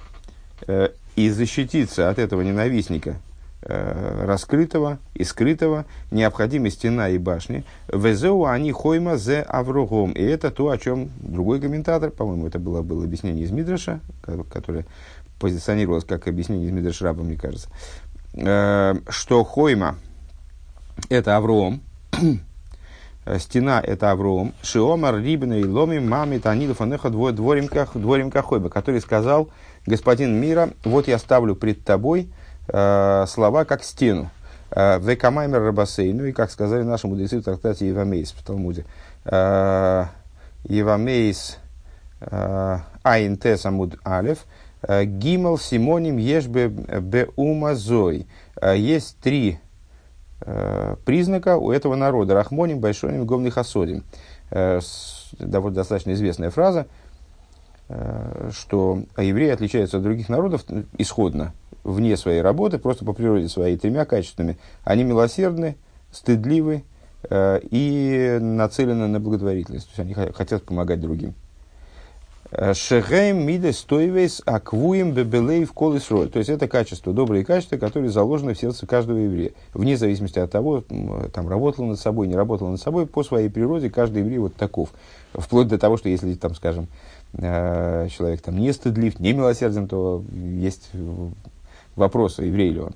и 1.17 1.29
защититься 1.31 2.09
от 2.09 2.21
этого 2.21 2.43
ненавистника, 2.43 3.17
Э, 3.17 3.32
раскрытого 3.65 4.99
и 5.15 5.25
скрытого, 5.25 5.85
необходимы 6.11 6.71
стена 6.71 7.09
и 7.09 7.19
башни. 7.19 7.65
Везеу 7.93 8.45
они 8.45 8.73
хойма 8.73 9.17
зе 9.17 9.41
авругом. 9.43 10.13
И 10.13 10.23
это 10.23 10.51
то, 10.51 10.71
о 10.71 10.79
чем 10.79 11.11
другой 11.21 11.61
комментатор, 11.61 12.11
по-моему, 12.11 12.47
это 12.49 12.59
было, 12.59 12.83
было 12.83 13.05
объяснение 13.05 13.45
из 13.45 13.51
Мидраша, 13.51 14.01
которое 14.53 14.85
позиционировалось 15.39 16.05
как 16.05 16.27
объяснение 16.29 16.69
из 16.69 16.73
Мидраша 16.73 17.05
Раба, 17.05 17.23
мне 17.23 17.37
кажется, 17.37 17.69
э, 18.35 18.95
что 19.09 19.45
хойма– 19.45 19.97
это 21.09 21.37
Авром, 21.37 21.81
стена– 23.39 23.81
это 23.85 24.11
Авром, 24.11 24.55
Шиомар, 24.63 25.19
Рибна 25.19 25.55
и 25.55 25.65
Ломи, 25.65 25.99
Мами, 25.99 26.39
Танилов, 26.39 26.81
Анеха, 26.81 27.11
дворим 27.11 27.69
Кахойба, 27.69 28.69
который 28.69 29.01
сказал, 29.01 29.51
господин 29.87 30.41
мира, 30.41 30.71
вот 30.85 31.07
я 31.07 31.19
ставлю 31.19 31.55
пред 31.55 31.85
тобой– 31.85 32.29
э, 32.39 32.42
слова 32.67 33.65
как 33.65 33.83
стену. 33.85 34.31
Э, 34.75 34.99
Векамаймер 34.99 35.63
Рабасей, 35.63 36.13
ну 36.13 36.25
и 36.25 36.33
как 36.33 36.51
сказали 36.51 36.83
наши 36.83 37.07
мудрецы 37.07 37.39
в 37.39 37.43
трактате 37.43 37.89
Евамейс 37.89 38.33
в 38.33 38.43
Талмуде. 38.43 38.87
Э, 39.25 40.07
Евамейс 40.65 41.59
э, 42.21 42.79
Айн 43.03 43.37
Тес 43.37 43.67
Амуд 43.67 43.97
Алев, 44.03 44.47
Гимал 44.89 45.59
Симоним 45.59 46.17
Ешбе 46.17 46.69
Беума 46.69 47.75
Зой. 47.75 48.27
Есть 48.61 49.17
три 49.19 49.61
признака 51.05 51.57
у 51.57 51.71
этого 51.71 51.95
народа. 51.95 52.35
Рахмоним, 52.35 52.81
Большоним, 52.81 53.25
Гомных 53.25 53.59
Асодим. 53.59 54.03
Довольно 54.51 55.77
достаточно 55.77 56.13
известная 56.15 56.51
фраза, 56.51 56.89
что 58.51 59.05
евреи 59.17 59.51
отличаются 59.51 59.99
от 59.99 60.03
других 60.03 60.29
народов 60.29 60.65
исходно 60.99 61.53
вне 61.85 62.17
своей 62.17 62.41
работы, 62.41 62.79
просто 62.79 63.05
по 63.05 63.13
природе 63.13 63.49
своей, 63.49 63.77
тремя 63.77 64.05
качествами. 64.05 64.59
Они 64.85 65.05
милосердны, 65.05 65.77
стыдливы 66.11 66.85
э, 67.29 67.61
и 67.71 68.39
нацелены 68.41 69.09
на 69.09 69.21
благотворительность. 69.21 69.87
То 69.87 70.03
есть 70.03 70.17
они 70.19 70.33
хотят 70.33 70.65
помогать 70.65 71.01
другим. 71.01 71.35
Э, 72.55 72.75
Шехейм 72.75 73.47
миде 73.47 73.73
стоивейс 73.73 74.43
аквуем 74.45 75.13
бебелей 75.13 75.65
в 75.65 75.73
колес. 75.73 76.05
То 76.05 76.31
есть 76.35 76.51
это 76.51 76.69
качество, 76.69 77.13
добрые 77.15 77.47
качества, 77.47 77.79
которые 77.79 78.11
заложены 78.11 78.53
в 78.53 78.59
сердце 78.59 78.87
каждого 78.87 79.17
еврея. 79.17 79.53
Вне 79.73 79.97
зависимости 79.97 80.39
от 80.39 80.51
того, 80.51 80.85
там, 81.33 81.49
работал 81.49 81.87
над 81.87 81.99
собой, 81.99 82.29
не 82.29 82.35
работал 82.35 82.69
над 82.69 82.81
собой, 82.81 83.07
по 83.07 83.23
своей 83.23 83.49
природе 83.49 83.89
каждый 83.89 84.19
еврей 84.19 84.39
вот 84.39 84.55
таков. 84.55 84.91
Вплоть 85.33 85.69
до 85.69 85.79
того, 85.79 85.97
что 85.97 86.11
если, 86.11 86.35
там, 86.35 86.55
скажем, 86.55 86.89
э, 87.33 88.09
человек 88.11 88.43
там, 88.43 88.59
не 88.59 88.71
стыдлив, 88.73 89.19
не 89.19 89.33
милосерден, 89.33 89.89
то 89.89 90.23
есть 90.35 90.91
вопроса, 91.97 92.43
еврей 92.43 92.71
ли 92.71 92.81
он. 92.81 92.93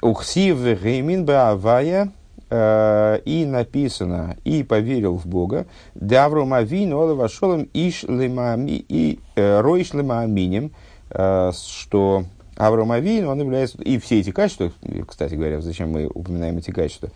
Ухсив 0.00 0.58
геймин 0.82 1.24
баавая, 1.24 2.12
э, 2.50 3.20
и 3.24 3.44
написано, 3.46 4.36
и 4.44 4.62
поверил 4.62 5.16
в 5.16 5.26
Бога, 5.26 5.66
Даврум 5.94 6.52
Авин, 6.54 6.92
Олева 6.92 7.28
Шолом, 7.28 7.68
Иш 7.72 8.02
Лемами, 8.04 8.84
и 8.88 9.20
э, 9.36 9.60
Роиш 9.60 9.92
Лемааминем, 9.92 10.72
э, 11.10 11.52
что 11.54 12.24
Авраам 12.56 12.92
Авин, 12.92 13.28
он 13.28 13.40
является, 13.40 13.80
и 13.82 13.98
все 13.98 14.20
эти 14.20 14.30
качества, 14.30 14.72
кстати 15.06 15.34
говоря, 15.34 15.60
зачем 15.60 15.90
мы 15.90 16.06
упоминаем 16.06 16.58
эти 16.58 16.70
качества, 16.70 17.10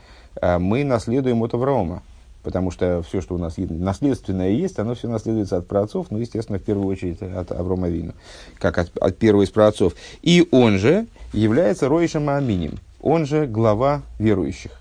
мы 0.58 0.84
наследуем 0.84 1.42
от 1.42 1.54
Авраама 1.54 2.02
потому 2.46 2.70
что 2.70 3.02
все, 3.02 3.20
что 3.20 3.34
у 3.34 3.38
нас 3.38 3.54
наследственное 3.56 4.50
есть, 4.50 4.78
оно 4.78 4.94
все 4.94 5.08
наследуется 5.08 5.56
от 5.56 5.66
праотцов, 5.66 6.06
ну, 6.10 6.18
естественно, 6.18 6.60
в 6.60 6.62
первую 6.62 6.86
очередь 6.86 7.20
от 7.20 7.50
Аврома 7.50 7.88
Вину, 7.88 8.12
как 8.60 8.78
от, 8.78 8.96
от 8.98 9.18
первого 9.18 9.42
из 9.42 9.50
праотцов. 9.50 9.94
И 10.22 10.46
он 10.52 10.78
же 10.78 11.08
является 11.32 11.88
Роишем 11.88 12.28
Аминим, 12.28 12.78
он 13.02 13.26
же 13.26 13.48
глава 13.48 14.02
верующих. 14.20 14.80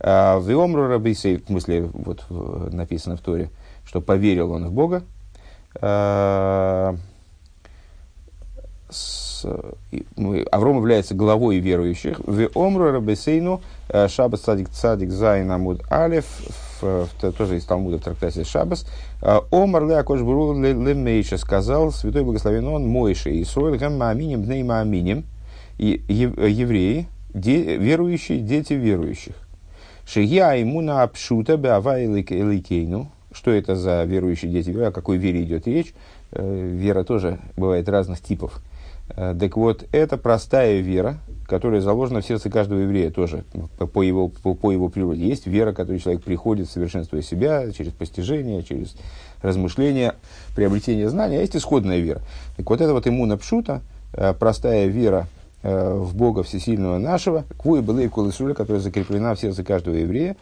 А, 0.00 0.38
в 0.38 0.50
Иомру 0.50 0.88
Рабисей, 0.88 1.36
в 1.36 1.44
смысле, 1.44 1.82
вот 1.82 2.24
написано 2.30 3.18
в 3.18 3.20
Торе, 3.20 3.50
что 3.84 4.00
поверил 4.00 4.52
он 4.52 4.68
в 4.68 4.72
Бога, 4.72 5.02
а, 5.74 6.96
Авром 10.50 10.78
является 10.78 11.14
главой 11.14 11.58
верующих. 11.58 12.20
В 12.20 12.48
Омру 12.54 12.90
Рабесейну 12.90 13.60
э, 13.90 14.08
Шабас 14.08 14.40
Цадик 14.40 14.70
Цадик 14.70 15.10
Зайн 15.10 15.50
Амуд 15.50 15.82
Алев 15.90 16.24
в, 16.80 17.06
в, 17.06 17.32
тоже 17.32 17.56
из 17.56 17.64
Талмуда 17.64 17.98
в 17.98 18.02
трактате 18.02 18.44
Шабас, 18.44 18.86
«А, 19.22 19.42
Омар 19.50 19.86
ле 19.86 19.96
акош 19.96 20.20
буру 20.20 20.60
ле 20.60 20.74
мейша, 20.94 21.38
сказал 21.38 21.92
святой 21.92 22.24
благословен 22.24 22.66
он 22.66 22.86
Мойше, 22.86 23.30
и 23.30 23.44
сроил 23.44 23.76
гам 23.78 23.98
мааминим 23.98 24.42
бней 24.42 24.62
мааминим, 24.62 25.24
евреи, 25.78 27.06
де, 27.34 27.76
верующие, 27.76 28.40
дети 28.40 28.72
верующих. 28.72 29.34
Шия 30.06 30.62
имуна 30.62 31.02
апшута 31.02 31.56
беава 31.56 32.02
эликейну, 32.04 33.10
что 33.32 33.50
это 33.50 33.76
за 33.76 34.04
верующие 34.04 34.50
дети, 34.50 34.70
о 34.70 34.92
какой 34.92 35.18
вере 35.18 35.42
идет 35.42 35.66
речь, 35.66 35.92
э, 36.32 36.70
вера 36.74 37.04
тоже 37.04 37.38
бывает 37.56 37.88
разных 37.88 38.20
типов. 38.20 38.62
Э, 39.08 39.34
так 39.38 39.56
вот, 39.56 39.84
это 39.92 40.16
простая 40.16 40.80
вера, 40.80 41.18
которая 41.46 41.80
заложена 41.80 42.20
в 42.20 42.26
сердце 42.26 42.50
каждого 42.50 42.80
еврея 42.80 43.10
тоже 43.10 43.44
по, 43.78 44.02
его, 44.02 44.28
по, 44.28 44.54
по 44.54 44.72
его 44.72 44.88
природе. 44.88 45.26
Есть 45.26 45.46
вера, 45.46 45.72
которой 45.72 45.98
человек 45.98 46.22
приходит, 46.22 46.68
совершенствуя 46.68 47.22
себя 47.22 47.70
через 47.72 47.92
постижение, 47.92 48.62
через 48.62 48.96
размышления, 49.42 50.14
приобретение 50.54 51.08
знания, 51.08 51.38
а 51.38 51.40
есть 51.40 51.56
исходная 51.56 51.98
вера. 51.98 52.22
Так 52.56 52.68
вот, 52.68 52.80
это 52.80 52.92
вот 52.92 53.06
иммуна 53.06 53.36
пшута, 53.36 53.82
э, 54.12 54.34
простая 54.34 54.86
вера 54.86 55.28
э, 55.62 55.94
в 55.94 56.16
Бога 56.16 56.42
Всесильного 56.42 56.98
нашего, 56.98 57.44
квуи 57.56 57.80
была 57.80 58.02
и 58.02 58.08
колесуля, 58.08 58.54
которая 58.54 58.82
закреплена 58.82 59.34
в 59.34 59.40
сердце 59.40 59.62
каждого 59.62 59.94
еврея, 59.94 60.36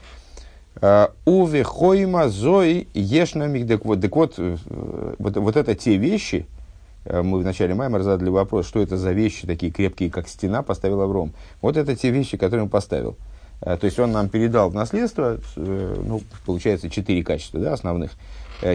Уве 1.25 1.62
хойма 1.62 2.28
зои 2.28 2.88
ешна 2.94 3.47
мигдек. 3.47 3.85
Вот, 3.85 4.00
так 4.00 4.16
вот, 4.16 4.35
вот, 4.37 5.37
вот 5.37 5.56
это 5.56 5.76
те 5.76 5.97
вещи, 5.97 6.47
мы 7.05 7.39
в 7.39 7.45
начале 7.45 7.75
Маймер 7.75 8.03
задали 8.03 8.31
вопрос, 8.31 8.67
что 8.67 8.81
это 8.81 8.97
за 8.97 9.13
вещи 9.13 9.47
такие 9.47 9.71
крепкие, 9.71 10.11
как 10.11 10.29
стена, 10.29 10.63
поставил 10.63 11.01
Авром. 11.03 11.33
Вот 11.61 11.77
это 11.77 11.95
те 11.97 12.11
вещи, 12.11 12.37
которые 12.37 12.65
он 12.65 12.71
поставил. 12.71 13.17
Э, 13.61 13.77
то 13.77 13.87
есть 13.87 13.99
он 13.99 14.13
нам 14.13 14.29
передал 14.29 14.71
в 14.71 14.75
наследство, 14.75 15.39
э, 15.57 16.03
ну, 16.07 16.23
получается, 16.47 16.91
четыре 16.91 17.23
качества 17.23 17.61
да, 17.61 17.73
основных. 17.73 18.13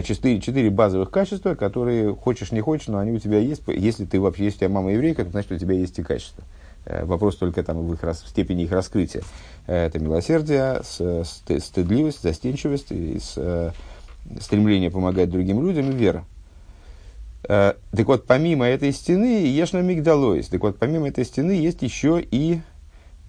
Четыре, 0.04 0.40
четыре 0.40 0.70
базовых 0.70 1.10
качества, 1.10 1.54
которые 1.54 2.14
хочешь 2.14 2.52
не 2.52 2.60
хочешь, 2.60 2.86
но 2.86 2.98
они 2.98 3.12
у 3.12 3.18
тебя 3.18 3.38
есть. 3.38 3.62
Если 3.66 4.04
ты 4.04 4.20
вообще 4.20 4.44
есть 4.44 4.58
у 4.58 4.60
тебя 4.60 4.68
мама 4.68 4.92
еврейка, 4.92 5.24
то 5.24 5.30
значит 5.30 5.50
у 5.50 5.58
тебя 5.58 5.74
есть 5.74 5.98
эти 5.98 6.06
качества. 6.06 6.44
Вопрос 6.84 7.36
только 7.36 7.64
там 7.64 7.84
в, 7.84 7.94
их, 7.94 8.02
в 8.02 8.14
степени 8.28 8.64
их 8.64 8.72
раскрытия. 8.72 9.22
Это 9.66 9.98
милосердие, 9.98 10.82
стыдливость, 10.84 12.22
застенчивость, 12.22 12.92
и 12.92 13.18
стремление 14.38 14.90
помогать 14.90 15.30
другим 15.30 15.66
людям 15.66 15.90
и 15.90 15.94
вера. 15.94 16.24
Э, 17.48 17.74
так 17.90 18.06
вот, 18.06 18.26
помимо 18.26 18.66
этой 18.66 18.92
стены, 18.92 19.46
Ешна 19.46 19.78
Мигдалоис, 19.78 20.48
так 20.48 20.60
вот, 20.62 20.78
помимо 20.78 21.08
этой 21.08 21.24
стены 21.24 21.52
есть 21.52 21.82
еще 21.82 22.20
и 22.22 22.60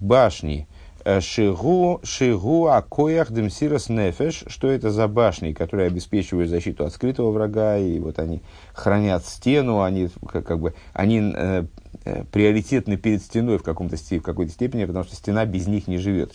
башни. 0.00 0.66
Э, 1.04 1.20
шигу, 1.20 2.00
шигу 2.04 2.68
акоях 2.68 3.32
демсирос 3.32 3.88
нефеш, 3.88 4.44
что 4.46 4.70
это 4.70 4.90
за 4.90 5.08
башни, 5.08 5.52
которые 5.52 5.88
обеспечивают 5.88 6.48
защиту 6.48 6.84
от 6.84 6.92
скрытого 6.92 7.32
врага, 7.32 7.76
и 7.76 7.98
вот 7.98 8.20
они 8.20 8.40
хранят 8.72 9.26
стену, 9.26 9.82
они, 9.82 10.10
как, 10.28 10.46
как 10.46 10.60
бы, 10.60 10.74
они 10.92 11.32
э, 11.34 11.64
э, 12.04 12.24
приоритетны 12.30 12.96
перед 12.96 13.22
стеной 13.22 13.58
в, 13.58 13.64
каком-то, 13.64 13.96
в 13.96 14.20
какой-то 14.20 14.52
степени, 14.52 14.84
потому 14.84 15.04
что 15.04 15.16
стена 15.16 15.44
без 15.44 15.66
них 15.66 15.88
не 15.88 15.98
живет. 15.98 16.32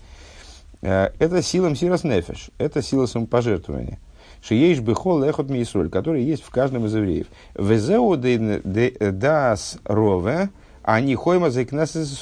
Это 0.81 1.41
сила 1.41 1.69
мсирос 1.69 2.03
нефеш, 2.03 2.51
это 2.59 2.83
сила 2.83 3.07
самопожертвования. 3.07 3.97
Шиеш 4.41 4.79
бихол 4.79 5.23
эхот 5.23 5.49
миисроль, 5.49 5.89
который 5.89 6.23
есть 6.23 6.43
в 6.43 6.49
каждом 6.49 6.85
из 6.85 6.95
евреев. 6.95 7.27
Везеу 7.55 8.15
дас 8.15 9.77
рове, 9.83 10.49
они 10.87 11.15
хойма 11.15 11.49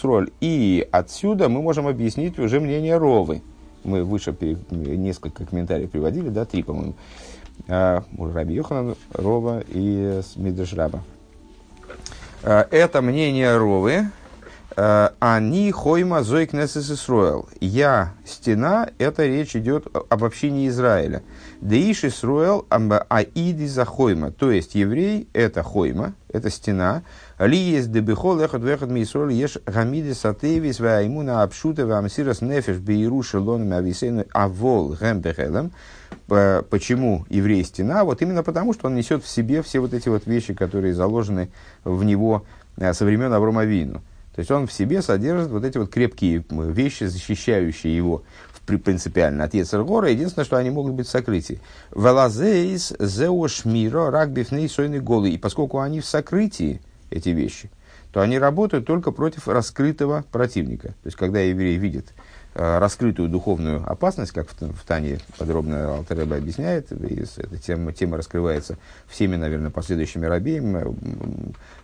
роль. 0.02 0.32
И 0.42 0.88
отсюда 0.92 1.50
мы 1.50 1.62
можем 1.62 1.86
объяснить 1.88 2.40
уже 2.40 2.60
мнение 2.60 2.98
Ровы. 2.98 3.44
Мы 3.84 4.04
выше 4.04 4.36
несколько 4.72 5.46
комментариев 5.46 5.92
приводили, 5.92 6.30
да, 6.30 6.46
три, 6.46 6.64
по-моему. 6.64 6.96
А, 7.68 8.04
Раби 8.18 8.56
Йоханан, 8.56 8.96
Рова 9.14 9.64
и 9.68 10.20
Мидрш 10.36 10.74
Раба. 10.74 11.04
А, 12.42 12.68
это 12.72 13.04
мнение 13.04 13.56
Ровы, 13.56 14.10
они 14.76 15.72
хойма 15.72 16.24
зой 16.24 16.48
кнесес 16.48 16.92
Исруэл. 16.92 17.48
Я 17.62 18.14
стена, 18.26 18.90
это 18.98 19.26
речь 19.26 19.56
идет 19.56 19.88
об 20.10 20.24
общине 20.24 20.68
Израиля. 20.68 21.24
Деиш 21.62 22.04
Исруэл 22.04 22.66
аиди 22.70 23.68
за 23.68 23.86
хойма. 23.86 24.32
То 24.32 24.52
есть 24.52 24.76
еврей 24.76 25.30
это 25.34 25.64
хойма, 25.64 26.14
это 26.28 26.50
стена. 26.50 27.04
Ли 27.40 27.58
есть 27.58 27.92
дебихол 27.92 28.40
эхот 28.40 28.64
вехот 28.64 28.90
ми 28.90 29.04
Исруэл 29.04 29.30
еш 29.30 29.58
гамиди 29.66 30.14
сатевис 30.14 30.80
ваимуна 30.80 31.44
абшута 31.44 31.86
вамсирас 31.86 32.42
нефеш 32.42 32.78
бейру 32.78 33.24
шелон 33.24 33.70
мависену 33.70 34.26
авол 34.34 34.90
гэм 35.00 35.22
бехелем. 35.22 35.72
Почему 36.28 37.26
еврей 37.30 37.64
стена? 37.64 38.04
Вот 38.04 38.22
именно 38.22 38.44
потому, 38.44 38.74
что 38.74 38.88
он 38.88 38.96
несет 38.96 39.24
в 39.24 39.28
себе 39.28 39.62
все 39.62 39.80
вот 39.80 39.94
эти 39.94 40.10
вот 40.10 40.26
вещи, 40.26 40.54
которые 40.54 40.94
заложены 40.94 41.50
в 41.84 42.04
него 42.04 42.44
э, 42.78 42.94
со 42.94 43.06
времен 43.06 43.32
Аврома 43.32 43.64
Вину. 43.64 44.02
То 44.36 44.42
есть 44.42 44.52
он 44.52 44.68
в 44.68 44.74
себе 44.74 45.02
содержит 45.02 45.50
вот 45.50 45.64
эти 45.64 45.78
вот 45.78 45.90
крепкие 45.90 46.44
вещи, 46.50 47.06
защищающие 47.06 47.96
его 47.96 48.24
принципиально 48.66 49.46
от 49.46 49.54
Ецергора. 49.54 50.10
Единственное, 50.10 50.44
что 50.44 50.58
они 50.58 50.72
могут 50.72 50.92
быть 50.92 51.08
в 51.08 51.10
сокрытии. 51.10 51.62
Велазеис 51.96 52.94
зео 53.00 53.48
шмиро 53.48 54.12
рак 54.12 54.32
бифней 54.32 54.68
сойный 54.68 55.00
голый. 55.00 55.32
И 55.32 55.38
поскольку 55.38 55.80
они 55.80 56.02
в 56.02 56.06
сокрытии, 56.06 56.82
эти 57.12 57.30
вещи, 57.30 57.70
то 58.12 58.20
они 58.20 58.38
работают 58.38 58.86
только 58.86 59.12
против 59.12 59.48
раскрытого 59.48 60.26
противника. 60.32 60.90
То 60.90 61.06
есть, 61.06 61.16
когда 61.16 61.40
еврей 61.40 61.78
видит 61.78 62.08
Э, 62.10 62.35
раскрытую 62.56 63.28
духовную 63.28 63.84
опасность, 63.86 64.32
как 64.32 64.48
в, 64.50 64.54
в 64.54 64.84
Тане 64.86 65.20
подробно 65.38 65.96
Алтареба 65.96 66.38
объясняет, 66.38 66.92
и 66.92 67.24
эта 67.38 67.58
тема, 67.58 67.92
тема 67.92 68.18
раскрывается 68.18 68.78
всеми, 69.08 69.36
наверное, 69.36 69.72
последующими 69.72 70.26
рабеем, 70.26 70.76
э, 70.78 70.94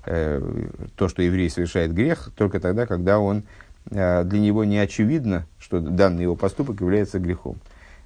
э, 0.06 0.68
то, 0.96 1.10
что 1.10 1.22
еврей 1.22 1.50
совершает 1.50 1.94
грех, 1.94 2.32
только 2.38 2.60
тогда, 2.62 2.86
когда 2.86 3.20
он, 3.20 3.44
э, 3.90 4.24
для 4.24 4.40
него 4.40 4.64
не 4.64 4.78
очевидно, 4.78 5.46
что 5.60 5.82
данный 5.82 6.24
его 6.24 6.38
поступок 6.38 6.80
является 6.80 7.20
грехом. 7.20 7.58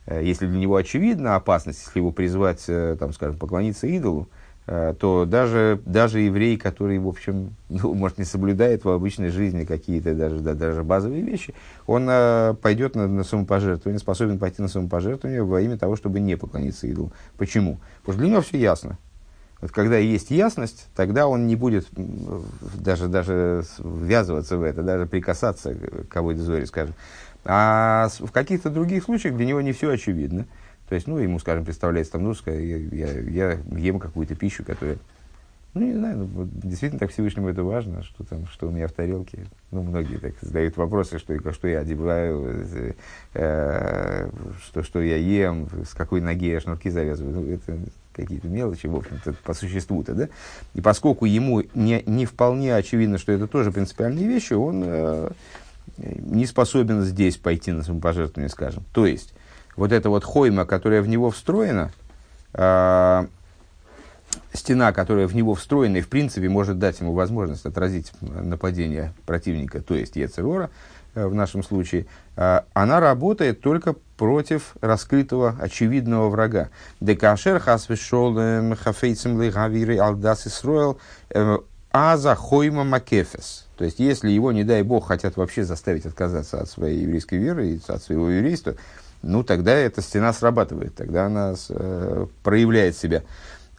Э, 0.08 0.24
если 0.24 0.48
для 0.48 0.58
него 0.58 0.76
очевидна 0.76 1.36
опасность, 1.36 1.84
если 1.86 2.00
его 2.00 2.12
призвать, 2.12 2.64
э, 2.68 2.98
там, 3.00 3.14
скажем, 3.14 3.38
поклониться 3.38 3.86
идолу, 3.86 4.28
Э, 4.28 4.45
то 4.66 5.26
даже, 5.26 5.80
даже 5.86 6.22
еврей, 6.22 6.58
который, 6.58 6.98
в 6.98 7.08
общем, 7.08 7.56
ну, 7.70 7.94
может, 7.94 8.18
не 8.18 8.26
соблюдает 8.26 8.84
в 8.84 8.90
обычной 8.90 9.30
жизни 9.30 9.64
какие-то 9.64 10.16
даже, 10.16 10.40
да, 10.40 10.54
даже 10.54 10.84
базовые 10.84 11.22
вещи, 11.22 11.54
он 11.86 12.08
э, 12.10 12.56
пойдет 12.62 12.96
на, 12.96 13.08
на 13.08 13.24
самопожертвование, 13.24 14.00
способен 14.00 14.40
пойти 14.40 14.62
на 14.62 14.68
самопожертвование 14.68 15.44
во 15.44 15.62
имя 15.62 15.78
того, 15.78 15.96
чтобы 15.96 16.20
не 16.20 16.36
поклониться 16.36 16.88
идолу. 16.88 17.12
Почему? 17.38 17.80
Потому 18.02 18.14
что 18.14 18.22
для 18.22 18.32
него 18.32 18.42
все 18.42 18.58
ясно. 18.58 18.98
Вот 19.62 19.72
когда 19.72 19.98
есть 19.98 20.32
ясность, 20.32 20.88
тогда 20.96 21.28
он 21.28 21.48
не 21.48 21.56
будет 21.56 21.88
даже, 21.94 23.08
даже 23.08 23.64
ввязываться 23.80 24.58
в 24.58 24.64
это, 24.64 24.84
даже 24.84 25.06
прикасаться 25.06 25.74
к 25.74 26.08
кого-то 26.08 26.42
зоре, 26.42 26.66
скажем. 26.66 26.94
А 27.46 28.10
в 28.20 28.32
каких-то 28.32 28.70
других 28.70 29.04
случаях 29.04 29.36
для 29.36 29.46
него 29.46 29.62
не 29.62 29.72
все 29.72 29.92
очевидно. 29.92 30.46
То 30.90 30.96
есть, 30.96 31.08
ну, 31.08 31.18
ему, 31.18 31.40
скажем, 31.40 31.66
представляется 31.66 32.14
там, 32.14 32.24
ну, 32.24 32.34
я, 32.46 32.78
я, 32.78 33.12
я 33.12 33.60
ем 33.72 34.00
какую-то 34.00 34.36
пищу, 34.36 34.64
которая, 34.64 34.98
ну, 35.74 35.82
не 35.82 35.94
знаю, 35.94 36.30
ну, 36.34 36.48
действительно 36.64 37.00
так 37.00 37.12
Всевышнему 37.12 37.50
это 37.50 37.64
важно, 37.64 38.04
что 38.04 38.24
там, 38.24 38.46
что 38.48 38.68
у 38.68 38.72
меня 38.72 38.88
в 38.88 38.92
тарелке. 38.92 39.46
Ну, 39.72 39.82
многие 39.84 40.18
так 40.18 40.34
задают 40.42 40.78
вопросы, 40.78 41.18
что, 41.18 41.52
что 41.52 41.68
я 41.68 41.80
одеваю, 41.80 42.94
э, 43.34 44.30
что, 44.64 44.84
что 44.84 45.02
я 45.02 45.18
ем, 45.18 45.68
с 45.86 45.94
какой 45.94 46.22
ноги 46.22 46.48
я 46.48 46.60
шнурки 46.60 46.90
завязываю. 46.90 47.36
Ну, 47.36 47.50
это 47.52 47.78
какие-то 48.14 48.48
мелочи, 48.48 48.88
в 48.88 48.96
общем-то, 48.96 49.34
по 49.44 49.54
существу-то, 49.54 50.14
да? 50.14 50.30
И 50.74 50.82
поскольку 50.82 51.26
ему 51.26 51.64
не, 51.74 52.04
не 52.06 52.26
вполне 52.26 52.76
очевидно, 52.76 53.18
что 53.18 53.32
это 53.32 53.48
тоже 53.48 53.72
принципиальные 53.72 54.28
вещи, 54.28 54.54
он 54.54 54.84
э, 54.86 55.32
не 55.98 56.46
способен 56.46 57.02
здесь 57.02 57.38
пойти 57.38 57.72
на 57.72 57.84
самопожертвование, 57.84 58.50
скажем. 58.50 58.84
То 58.94 59.06
есть, 59.06 59.34
вот 59.76 59.92
эта 59.92 60.10
вот 60.10 60.24
хойма, 60.24 60.66
которая 60.66 61.02
в 61.02 61.08
него 61.08 61.32
встроена, 61.32 61.92
э, 62.54 63.28
стена, 64.54 64.92
которая 64.92 65.28
в 65.28 65.36
него 65.36 65.56
встроена 65.56 65.98
и 65.98 66.02
в 66.02 66.10
принципе 66.10 66.50
может 66.50 66.80
дать 66.80 67.00
ему 67.00 67.14
возможность 67.14 67.66
отразить 67.66 68.12
нападение 68.22 69.14
противника, 69.26 69.82
то 69.82 69.96
есть 69.96 70.16
Ецерора 70.16 70.70
э, 71.14 71.26
в 71.26 71.34
нашем 71.34 71.64
случае, 71.64 72.06
э, 72.36 72.62
она 72.74 73.00
работает 73.00 73.62
только 73.62 73.96
против 74.18 74.76
раскрытого, 74.82 75.56
очевидного 75.60 76.30
врага. 76.30 76.70
Декашер 77.02 77.60
хасвешол 77.60 78.38
исроэл 80.46 81.00
аза 81.96 82.36
хойма 82.36 82.84
макефес. 82.84 83.68
То 83.78 83.86
есть, 83.86 84.00
если 84.00 84.30
его, 84.30 84.52
не 84.52 84.66
дай 84.66 84.84
бог, 84.84 85.08
хотят 85.08 85.38
вообще 85.38 85.64
заставить 85.64 86.06
отказаться 86.06 86.60
от 86.60 86.70
своей 86.70 87.00
еврейской 87.02 87.36
веры 87.36 87.70
и 87.70 87.82
от 87.88 88.04
своего 88.04 88.30
еврейства, 88.30 88.76
ну 89.26 89.44
тогда 89.44 89.74
эта 89.74 90.02
стена 90.02 90.32
срабатывает, 90.34 90.96
тогда 90.96 91.26
она 91.26 91.56
э, 91.70 92.28
проявляет 92.44 92.96
себя. 92.96 93.24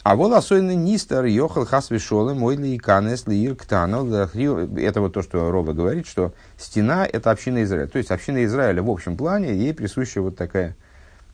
А 0.02 0.14
вот 0.16 0.32
особенно 0.32 0.74
нистер 0.74 1.24
йохал 1.24 1.64
хасвишолы 1.64 2.34
мой 2.34 2.56
ли 2.56 2.76
иканес 2.76 3.26
ли 3.26 3.44
Это 3.44 5.00
вот 5.00 5.14
то, 5.14 5.22
что 5.22 5.50
Роба 5.50 5.72
говорит, 5.72 6.06
что 6.06 6.32
стена– 6.58 7.06
это 7.12 7.30
община 7.30 7.62
Израиля. 7.64 7.88
То 7.88 7.98
есть, 7.98 8.10
община 8.10 8.44
Израиля 8.44 8.82
в 8.82 8.90
общем 8.90 9.16
плане, 9.16 9.54
ей 9.54 9.72
присуща 9.72 10.20
вот 10.20 10.36
такая 10.36 10.76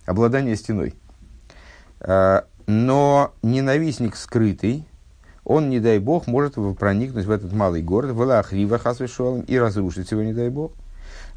обладание 0.06 0.56
стеной. 0.56 0.94
Э, 2.00 2.42
но 2.66 3.32
ненавистник 3.42 4.16
скрытый, 4.16 4.86
он, 5.44 5.70
не 5.70 5.80
дай 5.80 5.98
бог, 5.98 6.26
может 6.26 6.54
проникнуть 6.78 7.24
в 7.24 7.30
этот 7.30 7.52
малый 7.52 7.82
город, 7.82 8.12
в 8.12 8.20
Лахрива 8.20 8.78
Хасвишолом, 8.78 9.40
и 9.42 9.58
разрушить 9.58 10.10
его, 10.10 10.22
не 10.22 10.32
дай 10.32 10.50
бог. 10.50 10.72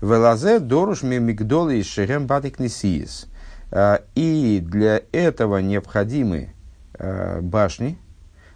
Велазе 0.01 0.59
доруш 0.59 1.03
мигдолы 1.03 1.79
из 1.79 1.87
шерем 1.87 2.27
батикнесиес. 2.27 3.27
А, 3.71 4.01
и 4.15 4.61
для 4.63 5.01
этого 5.11 5.57
необходимы 5.59 6.49
а, 6.97 7.41
башни. 7.41 7.97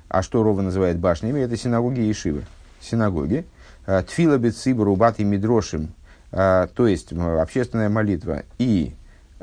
А 0.08 0.22
что 0.22 0.44
Рова 0.44 0.62
называет 0.62 0.98
башнями? 1.00 1.40
Это 1.40 1.56
синагоги 1.56 2.02
и 2.02 2.14
шивы. 2.14 2.46
Синагоги. 2.82 3.46
А, 3.86 4.04
Тфила 4.04 4.38
бецибру 4.38 4.96
бат 4.96 5.20
и 5.20 5.24
мидрошим. 5.24 5.94
То 6.32 6.70
есть 6.78 7.12
общественная 7.12 7.90
молитва. 7.90 8.44
И 8.60 8.94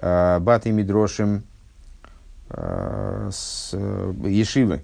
бат 0.01 0.67
и 0.67 0.71
мидрошим 0.71 1.43
с 2.49 3.75
Ешивы, 3.75 4.83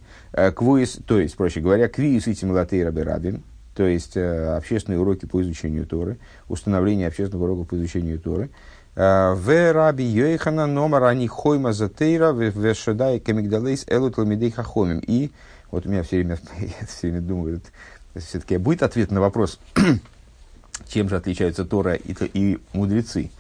квуис, 0.57 0.99
то 1.07 1.21
есть, 1.21 1.37
проще 1.37 1.61
говоря, 1.61 1.87
квиус 1.87 2.27
и 2.27 2.35
тимлатей 2.35 2.83
рабин, 2.83 3.45
то 3.75 3.87
есть 3.87 4.17
э, 4.17 4.57
общественные 4.57 5.01
уроки 5.01 5.27
по 5.27 5.41
изучению 5.43 5.87
Торы, 5.87 6.19
установление 6.49 7.09
общественных 7.09 7.43
уроков 7.43 7.69
по 7.69 7.77
изучению 7.77 8.19
Торы. 8.19 8.51
Э, 8.95 9.33
в 9.35 9.73
раби 9.73 10.05
Йохана 10.05 10.67
номер 10.67 11.05
они 11.05 11.27
хойма 11.27 11.73
затейра 11.73 12.33
в 12.33 12.75
шедай 12.75 13.19
камигдалейс 13.19 13.87
элу 13.89 14.11
талмидей 14.11 14.51
хахомим. 14.51 14.99
И 15.07 15.31
вот 15.71 15.87
у 15.87 15.89
меня 15.89 16.03
все 16.03 16.17
время, 16.17 16.39
я 16.59 16.87
все 16.87 17.09
время 17.09 17.23
думаю, 17.23 17.61
все-таки 18.15 18.59
будет 18.59 18.83
ответ 18.83 19.11
на 19.11 19.21
вопрос, 19.21 19.59
чем 20.89 21.09
же 21.09 21.17
отличаются 21.17 21.65
Тора 21.65 21.95
и, 21.95 22.15
и 22.35 22.59
мудрецы. 22.75 23.31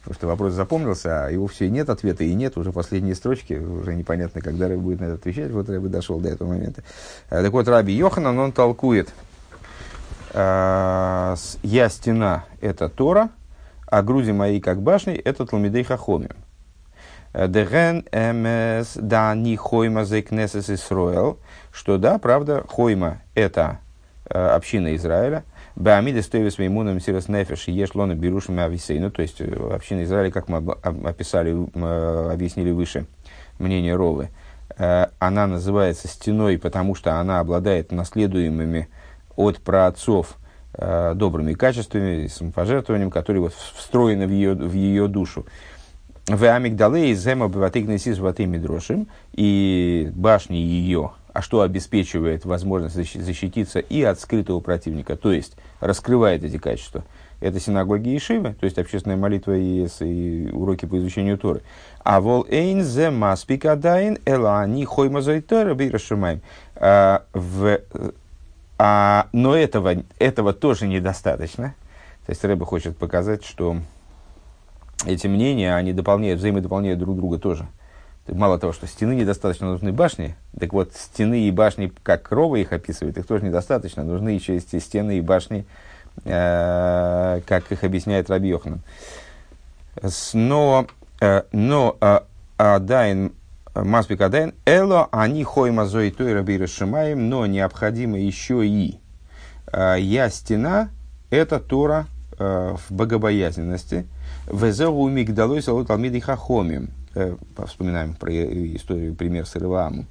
Потому 0.00 0.14
что 0.14 0.26
вопрос 0.26 0.52
запомнился, 0.52 1.26
а 1.26 1.30
его 1.30 1.46
все 1.48 1.68
нет 1.68 1.90
ответа, 1.90 2.24
и 2.24 2.32
нет, 2.32 2.56
уже 2.56 2.72
последние 2.72 3.14
строчки, 3.14 3.54
уже 3.54 3.94
непонятно, 3.94 4.40
когда 4.40 4.68
Рэб 4.68 4.78
будет 4.78 5.00
на 5.00 5.06
это 5.06 5.14
отвечать, 5.14 5.50
вот 5.50 5.68
Рэб 5.68 5.82
дошел 5.84 6.18
до 6.20 6.28
этого 6.28 6.48
момента. 6.48 6.82
Э, 7.30 7.42
так 7.42 7.52
вот, 7.52 7.68
Раби 7.68 7.94
Йоханан, 7.94 8.38
он 8.38 8.52
толкует– 8.52 9.08
я 10.38 11.88
стена– 11.90 12.44
это 12.60 12.88
Тора, 12.88 13.30
а 13.86 14.02
груди 14.02 14.32
мои, 14.32 14.60
как 14.60 14.80
башни, 14.82 15.14
это 15.14 15.44
Талмидей 15.44 15.82
Хахомим. 15.82 16.36
Деген 17.34 18.04
МС 18.12 18.92
да 18.94 19.34
не 19.34 19.56
хойма 19.56 20.04
за 20.04 20.22
кнесес 20.22 20.70
Исроэл, 20.70 21.38
что 21.72 21.98
да, 21.98 22.18
правда, 22.18 22.64
хойма– 22.68 23.18
это 23.34 23.80
община 24.30 24.94
Израиля, 24.96 25.44
Баамида 25.74 26.22
стоит 26.22 26.58
меймуном 26.58 27.00
сирос 27.00 27.28
нефеш 27.28 27.68
еш 27.68 27.94
лона 27.94 28.14
берушами 28.14 28.62
ависейну, 28.62 29.10
то 29.10 29.22
есть 29.22 29.40
община 29.40 30.02
Израиля, 30.02 30.30
как 30.32 30.48
мы 30.48 30.58
описали, 30.82 31.52
объяснили 32.32 32.72
выше, 32.72 33.06
мнение 33.58 33.94
Ровы, 33.94 34.30
она 34.76 35.46
называется 35.46 36.08
стеной, 36.08 36.58
потому 36.58 36.94
что 36.94 37.20
она 37.20 37.40
обладает 37.40 37.92
наследуемыми 37.92 38.88
от 39.38 39.58
праотцов 39.60 40.36
добрыми 41.14 41.54
качествами, 41.54 42.26
самопожертвованием, 42.26 43.10
которые 43.10 43.40
вот 43.40 43.54
встроены 43.54 44.26
в 44.26 44.30
ее, 44.30 44.54
в 44.54 44.72
ее 44.74 45.08
душу. 45.08 45.46
В 46.26 46.44
амигдале 46.44 47.10
из 47.10 47.24
зема 47.24 47.48
быватыгнесис 47.48 48.18
ватыми 48.18 48.58
дрошим, 48.58 49.08
и 49.32 50.10
башни 50.14 50.56
ее, 50.56 51.12
а 51.32 51.40
что 51.40 51.62
обеспечивает 51.62 52.44
возможность 52.44 52.96
защититься 52.96 53.78
и 53.78 54.02
от 54.02 54.20
скрытого 54.20 54.60
противника, 54.60 55.16
то 55.16 55.32
есть 55.32 55.56
раскрывает 55.80 56.44
эти 56.44 56.58
качества. 56.58 57.02
Это 57.40 57.60
синагоги 57.60 58.10
и 58.10 58.18
шивы, 58.18 58.54
то 58.60 58.64
есть 58.64 58.78
общественная 58.78 59.16
молитва 59.16 59.56
и, 59.56 59.86
и 60.00 60.50
уроки 60.52 60.84
по 60.86 60.98
изучению 60.98 61.38
Торы. 61.38 61.62
А 62.04 62.20
вол 62.20 62.44
эйн 62.48 62.82
зе 62.82 63.10
маспикадайн 63.10 64.18
элани 64.26 64.84
хоймазойтера 64.84 65.72
бирашимаем. 65.74 66.40
А, 66.76 67.22
а, 68.78 69.28
но 69.32 69.56
этого, 69.56 69.96
этого 70.18 70.52
тоже 70.52 70.86
недостаточно. 70.86 71.74
То 72.26 72.30
есть 72.30 72.44
Рэба 72.44 72.64
хочет 72.64 72.96
показать, 72.96 73.44
что 73.44 73.78
эти 75.06 75.26
мнения, 75.26 75.74
они 75.74 75.92
дополняют, 75.92 76.38
взаимодополняют 76.38 76.98
друг 76.98 77.16
друга 77.16 77.38
тоже. 77.38 77.66
Мало 78.28 78.58
того, 78.58 78.72
что 78.72 78.86
стены 78.86 79.14
недостаточно, 79.14 79.68
нужны 79.68 79.90
башни. 79.90 80.36
Так 80.58 80.74
вот, 80.74 80.94
стены 80.94 81.48
и 81.48 81.50
башни, 81.50 81.90
как 82.02 82.30
Рова 82.30 82.56
их 82.56 82.72
описывает, 82.72 83.16
их 83.16 83.26
тоже 83.26 83.44
недостаточно. 83.44 84.04
Нужны 84.04 84.30
еще 84.30 84.56
эти 84.56 84.78
стены 84.78 85.18
и 85.18 85.22
башни, 85.22 85.64
э, 86.24 87.40
как 87.46 87.72
их 87.72 87.84
объясняет 87.84 88.28
Раби 88.28 88.50
Йоханан. 88.50 88.82
Но, 90.34 90.86
э, 91.20 91.42
но 91.52 91.96
э, 92.00 92.20
Адайн, 92.58 93.32
Маспик 93.74 94.20
Адайн, 94.20 94.54
Эло, 94.64 95.08
они 95.12 95.44
хойма 95.44 95.86
зои 95.86 96.10
той 96.10 96.34
Раби 96.34 96.58
Рашимаем, 96.58 97.28
но 97.28 97.46
необходимо 97.46 98.18
еще 98.18 98.66
и 98.66 98.98
э, 99.72 99.96
я 99.98 100.30
стена, 100.30 100.90
это 101.30 101.60
Тора 101.60 102.06
э, 102.38 102.74
в 102.88 102.92
богобоязненности– 102.92 104.06
Везеу 104.50 105.08
мигдалой 105.08 105.62
салут 105.62 105.90
алмиды 105.90 106.20
хахомим. 106.20 106.90
Э, 107.14 107.36
вспоминаем 107.66 108.14
про 108.14 108.32
историю, 108.32 109.14
пример 109.14 109.46
с 109.46 109.56
Ирваамом. 109.56 110.06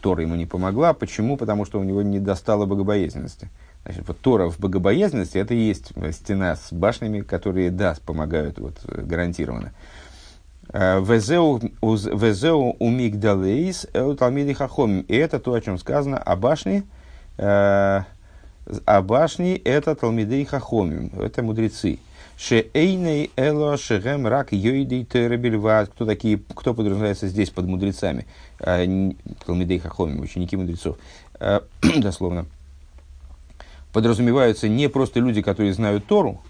Тора 0.00 0.22
ему 0.22 0.36
не 0.36 0.46
помогла. 0.46 0.94
Почему? 0.94 1.36
Потому 1.36 1.64
что 1.64 1.80
у 1.80 1.84
него 1.84 2.02
не 2.02 2.20
достало 2.20 2.66
богобоязненности. 2.66 3.48
Значит, 3.84 4.06
вот 4.06 4.18
Тора 4.20 4.48
в 4.48 4.58
богобоязненности 4.58 5.38
это 5.38 5.54
и 5.54 5.58
есть 5.58 5.92
стена 6.12 6.56
с 6.56 6.72
башнями, 6.72 7.20
которые, 7.20 7.70
да, 7.70 7.96
помогают 8.04 8.58
вот, 8.58 8.76
гарантированно. 8.84 9.72
Э, 10.76 11.00
Везеу 11.00 12.76
у 12.80 12.90
мигдалейс 12.90 13.86
талмиды 14.18 14.54
хахомим. 14.54 15.02
И 15.02 15.14
это 15.14 15.38
то, 15.38 15.54
о 15.54 15.60
чем 15.60 15.78
сказано 15.78 16.18
о 16.18 16.34
башне. 16.34 16.82
Э, 17.38 18.02
о 18.84 19.02
башне 19.02 19.56
это 19.56 19.94
талмидей 19.94 20.44
хахомим. 20.44 21.12
Это 21.16 21.44
мудрецы. 21.44 22.00
Шеэйней 22.36 23.30
эло 23.36 23.76
шехем 23.76 24.26
рак 24.26 24.50
йойдей 24.50 25.04
теребельват. 25.04 25.90
Кто 25.90 26.06
такие, 26.06 26.40
кто 26.56 26.74
подразумевается 26.74 27.28
здесь 27.28 27.50
под 27.50 27.66
мудрецами? 27.66 28.26
А, 28.58 28.84
Талмидей 29.46 29.78
хахомим, 29.78 30.22
ученики 30.22 30.56
мудрецов. 30.56 30.96
А, 31.38 31.62
дословно. 31.98 32.46
Подразумеваются 33.92 34.68
не 34.68 34.88
просто 34.88 35.20
люди, 35.20 35.40
которые 35.40 35.72
знают 35.72 36.06
Тору, 36.06 36.42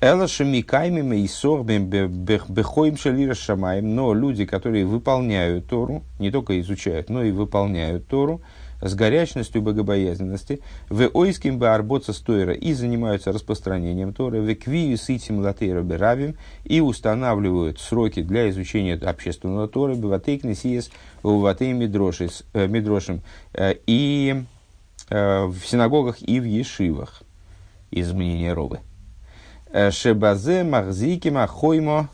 Эла 0.00 0.28
шамикаймим 0.28 1.12
и 1.12 1.26
сорбим 1.26 1.86
бехоим 1.86 2.96
шалира 2.96 3.34
шамаем, 3.34 3.96
но 3.96 4.14
люди, 4.14 4.46
которые 4.46 4.86
выполняют 4.86 5.66
Тору, 5.66 6.04
не 6.20 6.30
только 6.30 6.60
изучают, 6.60 7.10
но 7.10 7.24
и 7.24 7.32
выполняют 7.32 8.06
Тору, 8.06 8.40
с 8.80 8.94
горячностью 8.94 9.60
богобоязненности, 9.60 10.60
в 10.88 11.10
ойским 11.12 11.58
бы 11.58 11.70
арботца 11.70 12.12
стойра 12.12 12.52
и 12.52 12.74
занимаются 12.74 13.32
распространением 13.32 14.14
Торы, 14.14 14.40
в 14.40 14.54
квию 14.54 14.96
с 14.96 15.08
этим 15.08 15.40
латейра 15.40 15.82
беравим 15.82 16.36
и 16.62 16.80
устанавливают 16.80 17.80
сроки 17.80 18.22
для 18.22 18.48
изучения 18.50 18.94
общественного 18.94 19.66
Торы, 19.66 19.96
быватейк 19.96 20.44
несиес 20.44 20.92
уватей 21.24 21.72
медрошим 21.72 23.20
э, 23.52 23.74
и 23.88 24.44
э, 25.10 25.44
в 25.46 25.58
синагогах 25.66 26.22
и 26.22 26.38
в 26.38 26.44
ешивах 26.44 27.24
из 27.90 28.12
мнения 28.12 28.52
Ровы. 28.52 28.78
Э, 29.70 29.90
Шебазе 29.90 30.64
махзики 30.64 31.28
махоймо, 31.28 32.08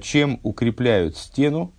чем 0.00 0.38
укрепляют 0.42 1.16
стену, 1.16 1.72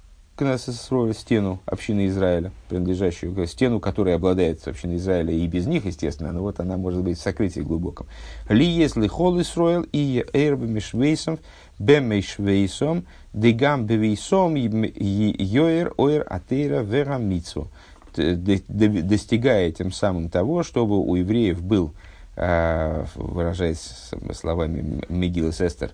стену 1.13 1.61
общины 1.65 2.07
Израиля, 2.07 2.51
принадлежащую 2.67 3.33
к 3.33 3.45
стену, 3.47 3.79
которая 3.79 4.15
обладает 4.15 4.67
общиной 4.67 4.97
Израиля 4.97 5.33
и 5.33 5.47
без 5.47 5.67
них, 5.67 5.85
естественно, 5.85 6.31
но 6.31 6.41
вот 6.41 6.59
она 6.59 6.75
может 6.77 7.03
быть 7.03 7.17
в 7.17 7.21
сокрытии 7.21 7.61
глубоком. 7.61 8.07
Ли 8.49 8.65
если 8.65 9.07
хол 9.07 9.39
Исроил 9.41 9.85
и 9.91 10.25
эрб 10.33 10.61
мишвейсом, 10.61 11.39
бемешвейсом, 11.79 13.05
дегам 13.31 13.85
бевейсом, 13.85 14.55
йоэр 14.55 15.93
ойр 15.97 16.25
атейра 16.27 16.81
вера 16.81 17.17
митсу. 17.17 17.69
Достигая 18.15 19.71
тем 19.71 19.91
самым 19.91 20.29
того, 20.29 20.63
чтобы 20.63 20.99
у 20.99 21.15
евреев 21.15 21.63
был, 21.63 21.93
выражаясь 22.35 24.11
словами 24.33 25.03
Мегилы 25.07 25.51
Сестер, 25.51 25.91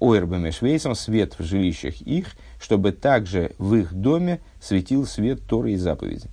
Ойрбами 0.00 0.50
Швейсом, 0.50 0.94
свет 0.94 1.38
в 1.38 1.42
жилищах 1.42 2.00
их, 2.02 2.36
чтобы 2.60 2.92
также 2.92 3.52
в 3.58 3.74
их 3.74 3.94
доме 3.94 4.40
светил 4.60 5.06
свет 5.06 5.46
Торы 5.46 5.72
и 5.72 5.76
заповеди. 5.76 6.28